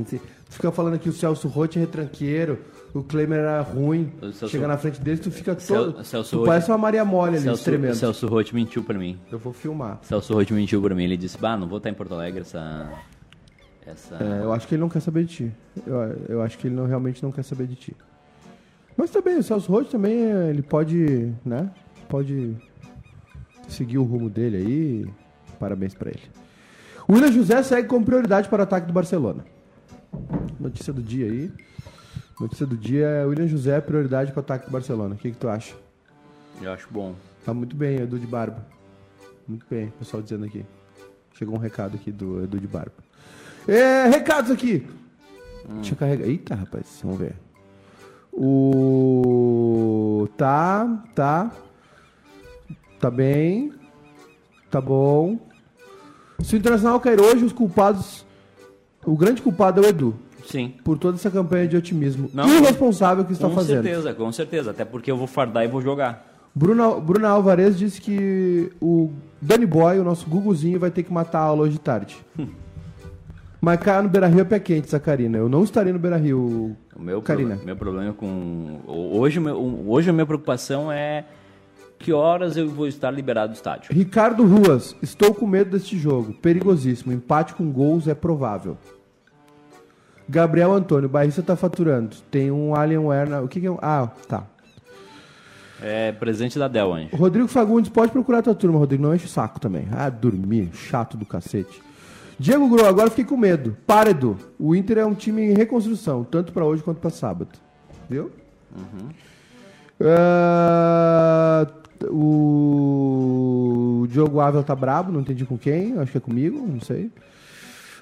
sei. 0.07 0.19
Fica 0.49 0.71
falando 0.71 0.99
que 0.99 1.09
o 1.09 1.13
Celso 1.13 1.47
Roth 1.47 1.75
é 1.77 1.79
retranqueiro, 1.79 2.59
o 2.93 3.01
Klemer 3.03 3.39
era 3.39 3.61
ruim. 3.61 4.11
Celso- 4.21 4.49
Chega 4.49 4.67
na 4.67 4.77
frente 4.77 5.01
dele, 5.01 5.17
tu 5.17 5.31
fica 5.31 5.55
todo. 5.55 6.03
Celso 6.03 6.37
tu 6.37 6.45
parece 6.45 6.69
uma 6.69 6.77
Maria 6.77 7.03
Mole 7.03 7.37
ali, 7.37 7.43
Celso, 7.43 7.63
tremendo. 7.63 7.95
Celso 7.95 8.27
Roth 8.27 8.51
mentiu 8.53 8.83
pra 8.83 8.97
mim. 8.97 9.19
Eu 9.31 9.39
vou 9.39 9.51
filmar. 9.51 9.99
Celso 10.03 10.33
Roth 10.33 10.51
mentiu 10.51 10.79
pra 10.81 10.93
mim. 10.93 11.03
Ele 11.03 11.17
disse, 11.17 11.37
bah, 11.39 11.57
não 11.57 11.67
vou 11.67 11.77
estar 11.77 11.89
em 11.89 11.93
Porto 11.93 12.13
Alegre 12.13 12.41
essa... 12.41 12.91
Essa... 13.85 14.15
É, 14.23 14.43
eu 14.43 14.53
acho 14.53 14.67
que 14.67 14.75
ele 14.75 14.81
não 14.81 14.89
quer 14.89 14.99
saber 14.99 15.25
de 15.25 15.35
ti. 15.35 15.51
Eu, 15.85 15.95
eu 16.29 16.41
acho 16.41 16.57
que 16.57 16.67
ele 16.67 16.75
não, 16.75 16.85
realmente 16.85 17.21
não 17.23 17.31
quer 17.31 17.43
saber 17.43 17.67
de 17.67 17.75
ti. 17.75 17.95
Mas 18.95 19.09
também, 19.09 19.37
o 19.37 19.43
Celso 19.43 19.71
Roth 19.71 19.89
também, 19.89 20.13
ele 20.49 20.61
pode, 20.61 21.33
né? 21.43 21.69
Pode 22.07 22.55
seguir 23.67 23.97
o 23.97 24.03
rumo 24.03 24.29
dele 24.29 24.57
aí. 24.57 25.05
Parabéns 25.59 25.93
pra 25.93 26.09
ele. 26.09 26.23
O 27.07 27.13
William 27.13 27.31
José 27.31 27.61
segue 27.63 27.87
como 27.87 28.05
prioridade 28.05 28.47
para 28.49 28.61
o 28.61 28.63
ataque 28.63 28.87
do 28.87 28.93
Barcelona. 28.93 29.45
Notícia 30.59 30.93
do 30.93 31.01
dia 31.01 31.25
aí. 31.25 31.51
Notícia 32.39 32.65
do 32.65 32.75
dia 32.77 33.05
é 33.07 33.25
William 33.25 33.47
José 33.47 33.79
prioridade 33.81 34.31
para 34.31 34.39
o 34.39 34.43
ataque 34.43 34.65
do 34.65 34.71
Barcelona. 34.71 35.15
O 35.15 35.17
que, 35.17 35.31
que 35.31 35.37
tu 35.37 35.47
acha? 35.47 35.75
Eu 36.61 36.71
acho 36.71 36.87
bom. 36.89 37.15
Tá 37.45 37.53
muito 37.53 37.75
bem, 37.75 37.97
Edu 37.97 38.17
de 38.17 38.27
Barba. 38.27 38.65
Muito 39.47 39.65
bem, 39.69 39.91
pessoal 39.99 40.23
dizendo 40.23 40.45
aqui. 40.45 40.65
Chegou 41.33 41.55
um 41.55 41.59
recado 41.59 41.95
aqui 41.95 42.11
do 42.11 42.43
Edu 42.43 42.59
de 42.59 42.67
Barba. 42.67 42.93
É, 43.67 44.07
recados 44.07 44.51
aqui. 44.51 44.87
Deixa 45.75 45.93
eu 45.93 45.97
carregar. 45.97 46.27
Eita, 46.27 46.55
rapaz, 46.55 46.99
vamos 47.03 47.19
ver. 47.19 47.35
O. 48.31 50.27
Tá, 50.37 51.03
tá. 51.13 51.51
Tá 53.03 53.11
bem. 53.11 53.73
Tá 54.71 54.79
bom. 54.79 55.37
Se 56.41 56.55
o 56.55 56.57
Internacional 56.57 57.01
cair 57.01 57.19
hoje, 57.19 57.43
os 57.43 57.51
culpados. 57.51 58.25
O 59.05 59.17
grande 59.17 59.41
culpado 59.41 59.81
é 59.83 59.87
o 59.87 59.89
Edu. 59.89 60.15
Sim. 60.45 60.73
Por 60.85 60.97
toda 60.97 61.17
essa 61.17 61.29
campanha 61.29 61.67
de 61.67 61.75
otimismo 61.75 62.29
Não. 62.33 62.47
irresponsável 62.47 63.25
que 63.25 63.33
está 63.33 63.49
com 63.49 63.55
fazendo. 63.55 63.83
certeza, 63.83 64.13
com 64.13 64.31
certeza. 64.31 64.71
Até 64.71 64.85
porque 64.85 65.11
eu 65.11 65.17
vou 65.17 65.27
fardar 65.27 65.65
e 65.65 65.67
vou 65.67 65.81
jogar. 65.81 66.25
Bruna, 66.55 66.91
Bruna 66.91 67.27
Alvarez 67.27 67.77
disse 67.77 67.99
que 67.99 68.71
o 68.81 69.11
Danny 69.41 69.65
Boy, 69.65 69.99
o 69.99 70.03
nosso 70.05 70.25
Guguzinho, 70.29 70.79
vai 70.79 70.89
ter 70.89 71.03
que 71.03 71.11
matar 71.11 71.39
a 71.39 71.43
aula 71.43 71.63
hoje 71.63 71.73
de 71.73 71.79
tarde. 71.81 72.15
Mas 73.59 73.81
cá 73.81 74.01
no 74.01 74.07
Beira 74.07 74.27
Rio 74.27 74.39
é 74.39 74.45
pé 74.45 74.59
quente, 74.61 74.89
Sacarina. 74.89 75.37
Eu 75.37 75.49
não 75.49 75.65
estarei 75.65 75.91
no 75.91 75.99
Beira 75.99 76.15
Rio, 76.15 76.73
O 76.95 77.01
meu, 77.01 77.21
Karina. 77.21 77.57
pro- 77.57 77.65
meu 77.65 77.75
problema 77.75 78.13
com... 78.13 78.79
Hoje, 78.87 79.41
meu- 79.41 79.57
hoje 79.89 80.09
a 80.09 80.13
minha 80.13 80.25
preocupação 80.25 80.89
é 80.89 81.25
que 82.03 82.11
horas 82.11 82.57
eu 82.57 82.67
vou 82.67 82.85
estar 82.85 83.09
liberado 83.09 83.53
do 83.53 83.55
estádio. 83.55 83.93
Ricardo 83.93 84.45
Ruas, 84.45 84.93
estou 85.01 85.33
com 85.33 85.47
medo 85.47 85.71
deste 85.71 85.97
jogo. 85.97 86.33
Perigosíssimo. 86.33 87.13
Empate 87.13 87.53
com 87.53 87.71
gols 87.71 88.09
é 88.09 88.13
provável. 88.13 88.77
Gabriel 90.27 90.73
Antônio, 90.73 91.07
o 91.07 91.11
Barrista 91.11 91.41
tá 91.41 91.55
faturando. 91.55 92.17
Tem 92.29 92.51
um 92.51 92.75
Alienware 92.75 93.29
na... 93.29 93.39
O 93.41 93.47
que, 93.47 93.61
que 93.61 93.67
é 93.67 93.71
um... 93.71 93.77
Ah, 93.81 94.09
tá. 94.27 94.43
É 95.81 96.11
presente 96.11 96.59
da 96.59 96.67
Del, 96.67 96.93
Anjo. 96.93 97.15
Rodrigo 97.15 97.47
Fagundes, 97.47 97.89
pode 97.89 98.11
procurar 98.11 98.41
tua 98.41 98.53
turma, 98.53 98.77
Rodrigo. 98.79 99.01
Não 99.01 99.15
enche 99.15 99.25
o 99.25 99.29
saco 99.29 99.57
também. 99.57 99.87
Ah, 99.91 100.09
dormir. 100.09 100.71
Chato 100.73 101.15
do 101.15 101.25
cacete. 101.25 101.81
Diego 102.37 102.67
Gro, 102.67 102.85
agora 102.85 103.09
fiquei 103.09 103.23
com 103.23 103.37
medo. 103.37 103.77
Para, 103.87 104.09
Edu. 104.09 104.37
O 104.59 104.75
Inter 104.75 104.97
é 104.97 105.05
um 105.05 105.13
time 105.13 105.41
em 105.41 105.53
reconstrução, 105.53 106.25
tanto 106.25 106.51
pra 106.51 106.65
hoje 106.65 106.83
quanto 106.83 106.99
pra 106.99 107.09
sábado. 107.09 107.51
Viu? 108.09 108.29
Ah, 110.01 111.65
o 112.11 114.05
Diogo 114.09 114.39
Ávila 114.39 114.63
tá 114.63 114.75
brabo, 114.75 115.11
não 115.11 115.21
entendi 115.21 115.45
com 115.45 115.57
quem. 115.57 115.97
Acho 115.99 116.11
que 116.11 116.17
é 116.17 116.21
comigo, 116.21 116.65
não 116.67 116.79
sei. 116.81 117.11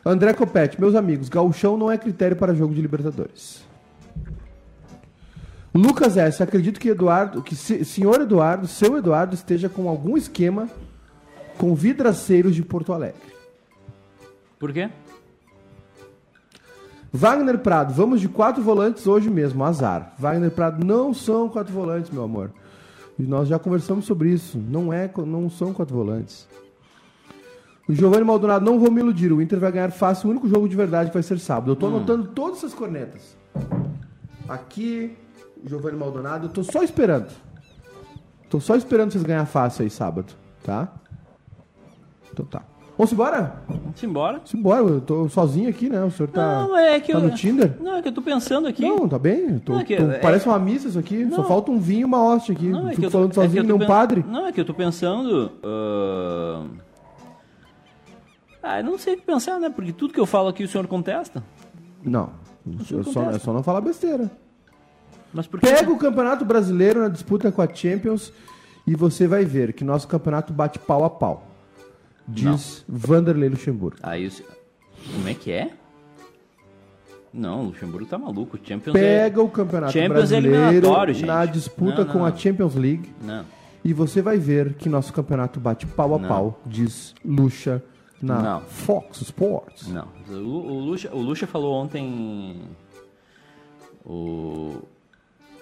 André 0.05 0.33
Copete, 0.33 0.79
meus 0.79 0.95
amigos, 0.95 1.29
gauchão 1.29 1.77
não 1.77 1.91
é 1.91 1.97
critério 1.97 2.35
para 2.35 2.53
jogo 2.55 2.73
de 2.73 2.81
Libertadores. 2.81 3.63
Lucas 5.73 6.17
S, 6.17 6.41
acredito 6.43 6.79
que 6.79 6.89
Eduardo, 6.89 7.41
que 7.41 7.55
se- 7.55 7.85
senhor 7.85 8.19
Eduardo, 8.21 8.67
seu 8.67 8.97
Eduardo 8.97 9.35
esteja 9.35 9.69
com 9.69 9.87
algum 9.87 10.17
esquema 10.17 10.67
com 11.57 11.73
vidraceiros 11.75 12.55
de 12.55 12.63
Porto 12.63 12.91
Alegre. 12.91 13.21
Por 14.59 14.73
quê? 14.73 14.89
Wagner 17.13 17.59
Prado, 17.59 17.93
vamos 17.93 18.19
de 18.21 18.27
quatro 18.27 18.63
volantes 18.63 19.05
hoje 19.05 19.29
mesmo, 19.29 19.63
azar. 19.63 20.13
Wagner 20.17 20.49
Prado 20.51 20.83
não 20.83 21.13
são 21.13 21.47
quatro 21.49 21.73
volantes, 21.73 22.09
meu 22.09 22.23
amor. 22.23 22.51
E 23.19 23.23
nós 23.23 23.47
já 23.47 23.59
conversamos 23.59 24.05
sobre 24.05 24.29
isso. 24.29 24.57
Não 24.57 24.91
é, 24.91 25.11
não 25.25 25.49
são 25.49 25.73
quatro 25.73 25.95
volantes. 25.95 26.47
O 27.87 27.93
Giovanni 27.93 28.23
Maldonado, 28.23 28.63
não 28.63 28.79
vou 28.79 28.91
me 28.91 29.01
iludir. 29.01 29.31
O 29.33 29.41
Inter 29.41 29.59
vai 29.59 29.71
ganhar 29.71 29.91
fácil. 29.91 30.27
O 30.27 30.31
único 30.31 30.47
jogo 30.47 30.67
de 30.67 30.75
verdade 30.75 31.09
que 31.09 31.13
vai 31.13 31.23
ser 31.23 31.39
sábado. 31.39 31.71
Eu 31.71 31.75
tô 31.75 31.87
anotando 31.87 32.27
todas 32.29 32.59
essas 32.59 32.73
cornetas. 32.73 33.35
Aqui, 34.47 35.17
o 35.63 35.67
Giovanni 35.67 35.97
Maldonado, 35.97 36.47
eu 36.47 36.49
tô 36.51 36.63
só 36.63 36.83
esperando. 36.83 37.31
Tô 38.49 38.59
só 38.59 38.75
esperando 38.75 39.11
vocês 39.11 39.23
ganhar 39.23 39.45
fácil 39.45 39.83
aí 39.83 39.89
sábado, 39.89 40.33
tá? 40.63 40.93
Então 42.31 42.45
tá. 42.45 42.70
Vamos 42.97 43.13
embora? 43.13 43.55
Vamos 43.67 44.03
embora. 44.03 44.33
Vamos 44.37 44.53
embora. 44.53 44.81
Eu 44.83 45.01
tô 45.01 45.27
sozinho 45.29 45.69
aqui, 45.69 45.89
né? 45.89 46.03
O 46.03 46.11
senhor 46.11 46.29
tá, 46.29 46.67
Não, 46.67 46.77
é 46.77 46.99
que 46.99 47.11
tá 47.11 47.17
eu... 47.17 47.23
no 47.23 47.31
Tinder? 47.31 47.75
Não, 47.81 47.95
é 47.95 48.01
que 48.01 48.09
eu 48.09 48.11
tô 48.13 48.21
pensando 48.21 48.67
aqui. 48.67 48.83
Não, 48.83 49.07
tá 49.07 49.17
bem. 49.17 49.57
Tô- 49.59 49.73
Não, 49.73 49.79
é 49.79 49.83
que- 49.83 49.95
tô- 49.97 50.11
é- 50.11 50.19
parece 50.19 50.47
uma 50.47 50.59
missa 50.59 50.87
isso 50.87 50.99
aqui. 50.99 51.27
Só 51.31 51.37
Não. 51.37 51.47
falta 51.47 51.71
um 51.71 51.79
vinho 51.79 52.01
e 52.01 52.05
uma 52.05 52.21
hóstia 52.23 52.53
aqui. 52.53 52.69
Não, 52.69 52.87
é 52.87 52.89
que 52.89 52.95
Fico 52.97 53.07
eu 53.07 53.09
tô- 53.09 53.17
falando 53.17 53.31
é 53.31 53.33
sozinho, 53.33 53.51
que 53.53 53.59
eu 53.71 53.77
nem 53.77 53.77
tô 53.79 53.83
um 53.83 53.87
padre. 53.87 54.25
Não, 54.27 54.45
é 54.45 54.51
que 54.51 54.61
eu 54.61 54.65
tô 54.65 54.73
pensando. 54.73 55.51
ah, 55.63 56.63
Ah, 58.63 58.79
eu 58.79 58.83
não 58.83 58.97
sei 58.99 59.15
o 59.15 59.17
que 59.17 59.23
pensar, 59.25 59.59
né? 59.59 59.69
Porque 59.71 59.91
tudo 59.91 60.13
que 60.13 60.19
eu 60.19 60.25
falo 60.27 60.47
aqui 60.49 60.63
o 60.63 60.67
senhor 60.67 60.85
contesta. 60.85 61.43
Não. 62.03 62.29
senhor 62.87 62.99
Eu 62.99 63.03
só, 63.05 63.21
contesta. 63.21 63.35
é 63.37 63.39
só 63.39 63.53
não 63.53 63.63
falar 63.63 63.81
besteira. 63.81 64.29
Mas 65.33 65.47
por 65.47 65.59
que? 65.59 65.65
Pega 65.65 65.89
o 65.91 65.97
Campeonato 65.97 66.45
Brasileiro 66.45 66.99
na 67.01 67.07
disputa 67.07 67.51
com 67.51 67.61
a 67.61 67.67
Champions 67.73 68.31
e 68.85 68.95
você 68.95 69.25
vai 69.27 69.45
ver 69.45 69.73
que 69.73 69.83
nosso 69.83 70.07
campeonato 70.07 70.53
bate 70.53 70.77
pau 70.77 71.03
a 71.03 71.09
pau. 71.09 71.47
Diz 72.33 72.83
Vanderlei 72.87 73.49
Luxemburgo. 73.49 73.97
Aí 74.03 74.29
Como 75.13 75.27
é 75.27 75.33
que 75.33 75.51
é? 75.51 75.71
Não, 77.33 77.61
o 77.61 77.65
Luxemburgo 77.67 78.05
tá 78.05 78.17
maluco. 78.17 78.59
Champions 78.61 78.93
Pega 78.93 79.39
é... 79.39 79.43
o 79.43 79.47
Campeonato 79.47 79.93
Champions 79.93 80.31
é 80.31 80.41
Brasileiro 80.41 81.13
gente. 81.13 81.25
na 81.25 81.45
disputa 81.45 82.03
Não, 82.03 82.11
com 82.11 82.19
não. 82.19 82.25
a 82.25 82.35
Champions 82.35 82.75
League 82.75 83.09
Não. 83.21 83.45
E 83.83 83.93
você 83.93 84.21
vai 84.21 84.37
ver 84.37 84.75
que 84.75 84.87
nosso 84.87 85.11
campeonato 85.11 85.59
bate 85.59 85.87
pau 85.87 86.13
a 86.13 86.19
Não. 86.19 86.27
pau, 86.27 86.61
diz 86.65 87.15
Lucha 87.25 87.81
na 88.21 88.41
Não. 88.41 88.61
Fox 88.61 89.21
Sports. 89.21 89.87
Não. 89.87 90.07
O, 90.29 90.33
o, 90.33 90.79
Lucha, 90.79 91.09
o 91.11 91.19
Lucha 91.19 91.47
falou 91.47 91.73
ontem. 91.73 92.61
O. 94.05 94.81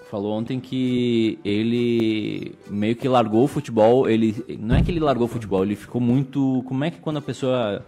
Falou 0.09 0.33
ontem 0.33 0.59
que 0.59 1.37
ele 1.45 2.55
meio 2.67 2.95
que 2.95 3.07
largou 3.07 3.43
o 3.43 3.47
futebol. 3.47 4.09
Ele. 4.09 4.43
Não 4.59 4.75
é 4.75 4.81
que 4.81 4.89
ele 4.89 4.99
largou 4.99 5.25
o 5.25 5.29
futebol, 5.29 5.63
ele 5.63 5.75
ficou 5.75 6.01
muito. 6.01 6.63
Como 6.67 6.83
é 6.83 6.89
que 6.89 6.99
quando 6.99 7.17
a 7.17 7.21
pessoa. 7.21 7.85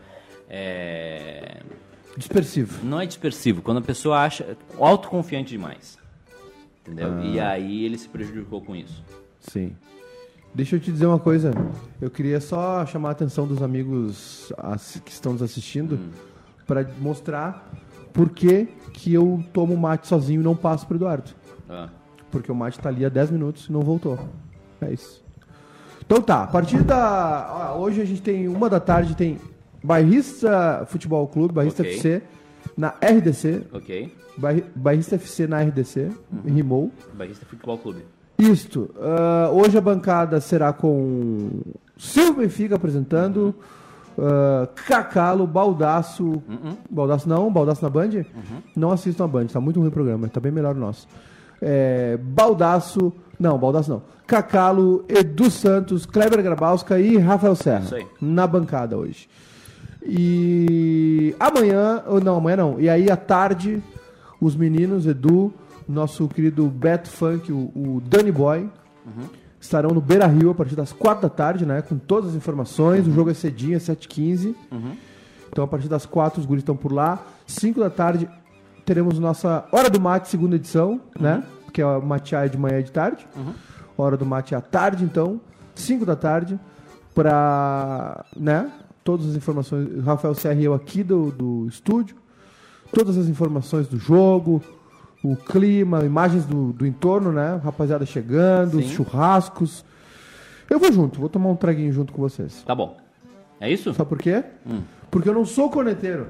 É, 0.47 1.61
Dispersivo. 2.15 2.85
não 2.85 2.99
é 2.99 3.05
dispersivo, 3.05 3.61
quando 3.61 3.77
a 3.77 3.81
pessoa 3.81 4.19
acha. 4.19 4.55
autoconfiante 4.79 5.49
demais. 5.51 5.97
Entendeu? 6.81 7.23
E 7.23 7.39
aí 7.39 7.85
ele 7.85 7.97
se 7.97 8.07
prejudicou 8.07 8.61
com 8.61 8.75
isso. 8.75 9.03
Sim. 9.39 9.75
Deixa 10.53 10.75
eu 10.75 10.79
te 10.79 10.91
dizer 10.91 11.05
uma 11.07 11.19
coisa. 11.19 11.51
Eu 11.99 12.11
queria 12.11 12.39
só 12.41 12.85
chamar 12.85 13.09
a 13.09 13.11
atenção 13.13 13.47
dos 13.47 13.63
amigos 13.63 14.51
que 15.05 15.11
estão 15.11 15.31
nos 15.33 15.41
assistindo 15.41 15.97
para 16.67 16.87
mostrar 16.99 17.71
por 18.13 18.29
que, 18.29 18.67
que 18.93 19.13
eu 19.13 19.43
tomo 19.53 19.75
mate 19.77 20.07
sozinho 20.07 20.41
e 20.41 20.43
não 20.43 20.55
passo 20.55 20.85
pro 20.85 20.97
Eduardo. 20.97 21.31
Ah. 21.69 21.89
Porque 22.31 22.51
o 22.51 22.55
mate 22.55 22.79
tá 22.79 22.89
ali 22.89 23.05
há 23.05 23.09
10 23.09 23.31
minutos 23.31 23.67
e 23.67 23.71
não 23.71 23.81
voltou. 23.81 24.17
É 24.81 24.91
isso. 24.91 25.21
Então 26.05 26.21
tá, 26.21 26.43
a 26.43 26.47
partir 26.47 26.81
da. 26.83 27.73
ó, 27.75 27.79
hoje 27.79 28.01
a 28.01 28.05
gente 28.05 28.21
tem 28.21 28.47
uma 28.47 28.69
da 28.69 28.79
tarde, 28.79 29.15
tem 29.15 29.37
Bairrista 29.83 30.85
Futebol 30.87 31.27
Clube, 31.27 31.53
Bairrista 31.53 31.81
Ok. 31.83 31.93
FC 31.95 32.21
na 32.77 32.89
RDC. 33.01 33.63
Ok. 33.73 34.15
Bairri- 34.37 34.65
Bairrista 34.75 35.15
FC 35.15 35.45
na 35.47 35.61
RDC, 35.61 36.09
rimou. 36.45 36.91
Barrista 37.13 37.45
Futebol 37.45 37.77
Clube. 37.77 38.05
Isto. 38.37 38.89
ah, 38.99 39.49
hoje 39.51 39.77
a 39.77 39.81
bancada 39.81 40.39
será 40.41 40.71
com 40.73 41.49
Silvio 41.97 42.35
Benfica 42.41 42.75
apresentando, 42.75 43.53
ah, 44.17 44.67
Cacalo, 44.87 45.45
Baldaço. 45.45 46.41
Baldaço 46.89 47.27
não, 47.29 47.51
Baldaço 47.51 47.83
na 47.83 47.89
Band? 47.89 48.25
Não 48.75 48.91
assistam 48.91 49.25
a 49.25 49.27
Band, 49.27 49.47
tá 49.47 49.59
muito 49.61 49.79
ruim 49.79 49.89
o 49.89 49.91
programa, 49.91 50.27
tá 50.27 50.39
bem 50.39 50.51
melhor 50.51 50.75
o 50.75 50.79
nosso. 50.79 51.07
É, 51.61 52.17
Baldaço. 52.17 53.13
Não, 53.39 53.57
Baldaço 53.57 53.89
não. 53.89 54.01
Cacalo, 54.25 55.03
Edu 55.09 55.51
Santos, 55.51 56.05
Kleber 56.05 56.41
Grabowska 56.41 56.99
e 56.99 57.17
Rafael 57.17 57.55
Serra. 57.55 57.85
Na 58.21 58.47
bancada 58.47 58.97
hoje. 58.97 59.27
E 60.03 61.35
amanhã, 61.39 62.03
ou 62.07 62.21
não, 62.21 62.37
amanhã 62.37 62.57
não. 62.57 62.79
E 62.79 62.89
aí 62.89 63.11
à 63.11 63.17
tarde, 63.17 63.81
os 64.39 64.55
meninos, 64.55 65.05
Edu, 65.05 65.53
nosso 65.87 66.27
querido 66.27 66.65
Beto 66.67 67.09
Funk, 67.09 67.51
o, 67.51 67.71
o 67.75 68.01
Danny 68.05 68.31
Boy, 68.31 68.69
estarão 69.59 69.91
no 69.91 70.01
Beira 70.01 70.25
Rio 70.25 70.49
a 70.49 70.55
partir 70.55 70.75
das 70.75 70.91
4 70.91 71.21
da 71.21 71.29
tarde, 71.29 71.65
né? 71.65 71.81
Com 71.81 71.97
todas 71.97 72.31
as 72.31 72.35
informações. 72.35 73.07
O 73.07 73.11
jogo 73.11 73.29
é 73.29 73.33
cedinho, 73.33 73.75
é 73.75 73.79
7h15. 73.79 74.55
Então 75.51 75.63
a 75.63 75.67
partir 75.67 75.87
das 75.87 76.05
4 76.05 76.39
os 76.39 76.45
guris 76.45 76.61
estão 76.61 76.75
por 76.75 76.91
lá. 76.91 77.21
5 77.45 77.79
da 77.79 77.89
tarde 77.89 78.27
teremos 78.85 79.19
nossa 79.19 79.65
Hora 79.71 79.89
do 79.89 79.99
Mate, 79.99 80.27
segunda 80.29 80.55
edição, 80.55 81.01
né? 81.19 81.43
Que 81.73 81.81
é 81.81 81.85
a 81.85 81.99
matear 81.99 82.49
de 82.49 82.57
manhã 82.57 82.79
e 82.79 82.83
de 82.83 82.91
tarde. 82.91 83.27
Hora 83.97 84.17
do 84.17 84.25
Mate 84.25 84.53
é 84.53 84.57
à 84.57 84.61
tarde, 84.61 85.03
então. 85.03 85.39
5 85.75 86.05
da 86.05 86.15
tarde. 86.15 86.59
Pra, 87.13 88.25
né? 88.35 88.71
Todas 89.03 89.29
as 89.29 89.35
informações. 89.35 90.03
Rafael 90.03 90.33
Serra 90.33 90.59
e 90.59 90.65
eu 90.65 90.73
aqui 90.73 91.03
do, 91.03 91.31
do 91.31 91.67
estúdio. 91.67 92.15
Todas 92.93 93.17
as 93.17 93.27
informações 93.27 93.87
do 93.87 93.97
jogo, 93.97 94.61
o 95.23 95.35
clima, 95.35 96.03
imagens 96.03 96.45
do, 96.45 96.73
do 96.73 96.85
entorno, 96.85 97.31
né? 97.31 97.59
Rapaziada 97.63 98.05
chegando, 98.05 98.79
os 98.79 98.85
Sim. 98.85 98.95
churrascos. 98.95 99.85
Eu 100.69 100.79
vou 100.79 100.91
junto, 100.91 101.19
vou 101.19 101.29
tomar 101.29 101.49
um 101.49 101.55
traguinho 101.55 101.91
junto 101.91 102.11
com 102.11 102.21
vocês. 102.21 102.63
Tá 102.63 102.73
bom. 102.75 102.97
É 103.59 103.71
isso? 103.71 103.93
Sabe 103.93 104.09
por 104.09 104.17
quê? 104.17 104.43
Porque 105.09 105.29
eu 105.29 105.33
não 105.33 105.45
sou 105.45 105.69
corneteiro. 105.69 106.27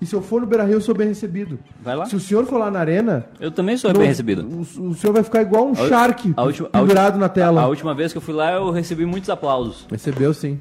E 0.00 0.06
se 0.06 0.14
eu 0.14 0.22
for 0.22 0.40
no 0.40 0.46
Beira 0.46 0.62
Rio, 0.64 0.74
eu 0.74 0.80
sou 0.80 0.94
bem 0.94 1.08
recebido. 1.08 1.58
Vai 1.82 1.96
lá. 1.96 2.06
Se 2.06 2.14
o 2.14 2.20
senhor 2.20 2.46
for 2.46 2.58
lá 2.58 2.70
na 2.70 2.78
arena. 2.78 3.26
Eu 3.40 3.50
também 3.50 3.76
sou 3.76 3.92
no- 3.92 3.98
bem 3.98 4.08
recebido. 4.08 4.42
O, 4.46 4.60
o 4.90 4.94
senhor 4.94 5.12
vai 5.12 5.24
ficar 5.24 5.42
igual 5.42 5.66
um 5.66 5.72
A 5.72 5.88
shark 5.88 6.32
a 6.36 6.42
última- 6.44 6.68
a 6.72 6.78
pendurado 6.78 7.04
última- 7.14 7.20
na 7.26 7.28
tela. 7.28 7.60
A, 7.60 7.64
a 7.64 7.68
última 7.68 7.94
vez 7.94 8.12
que 8.12 8.18
eu 8.18 8.22
fui 8.22 8.32
lá, 8.34 8.52
eu 8.52 8.70
recebi 8.70 9.04
muitos 9.04 9.28
aplausos. 9.28 9.86
Recebeu 9.90 10.32
sim. 10.32 10.60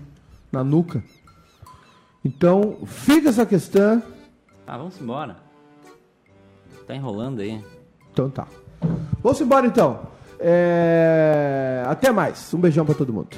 Na 0.51 0.63
nuca. 0.63 1.03
Então, 2.25 2.77
fica 2.85 3.29
essa 3.29 3.45
questão. 3.45 4.01
Ah, 4.65 4.77
vamos 4.77 4.99
embora. 4.99 5.37
Tá 6.87 6.95
enrolando 6.95 7.39
aí. 7.41 7.61
Então 8.11 8.29
tá. 8.29 8.47
Vamos 9.21 9.39
embora 9.39 9.67
então. 9.67 9.99
É, 10.39 11.83
Até 11.87 12.11
mais. 12.11 12.53
Um 12.53 12.59
beijão 12.59 12.85
pra 12.85 12.95
todo 12.95 13.13
mundo. 13.13 13.29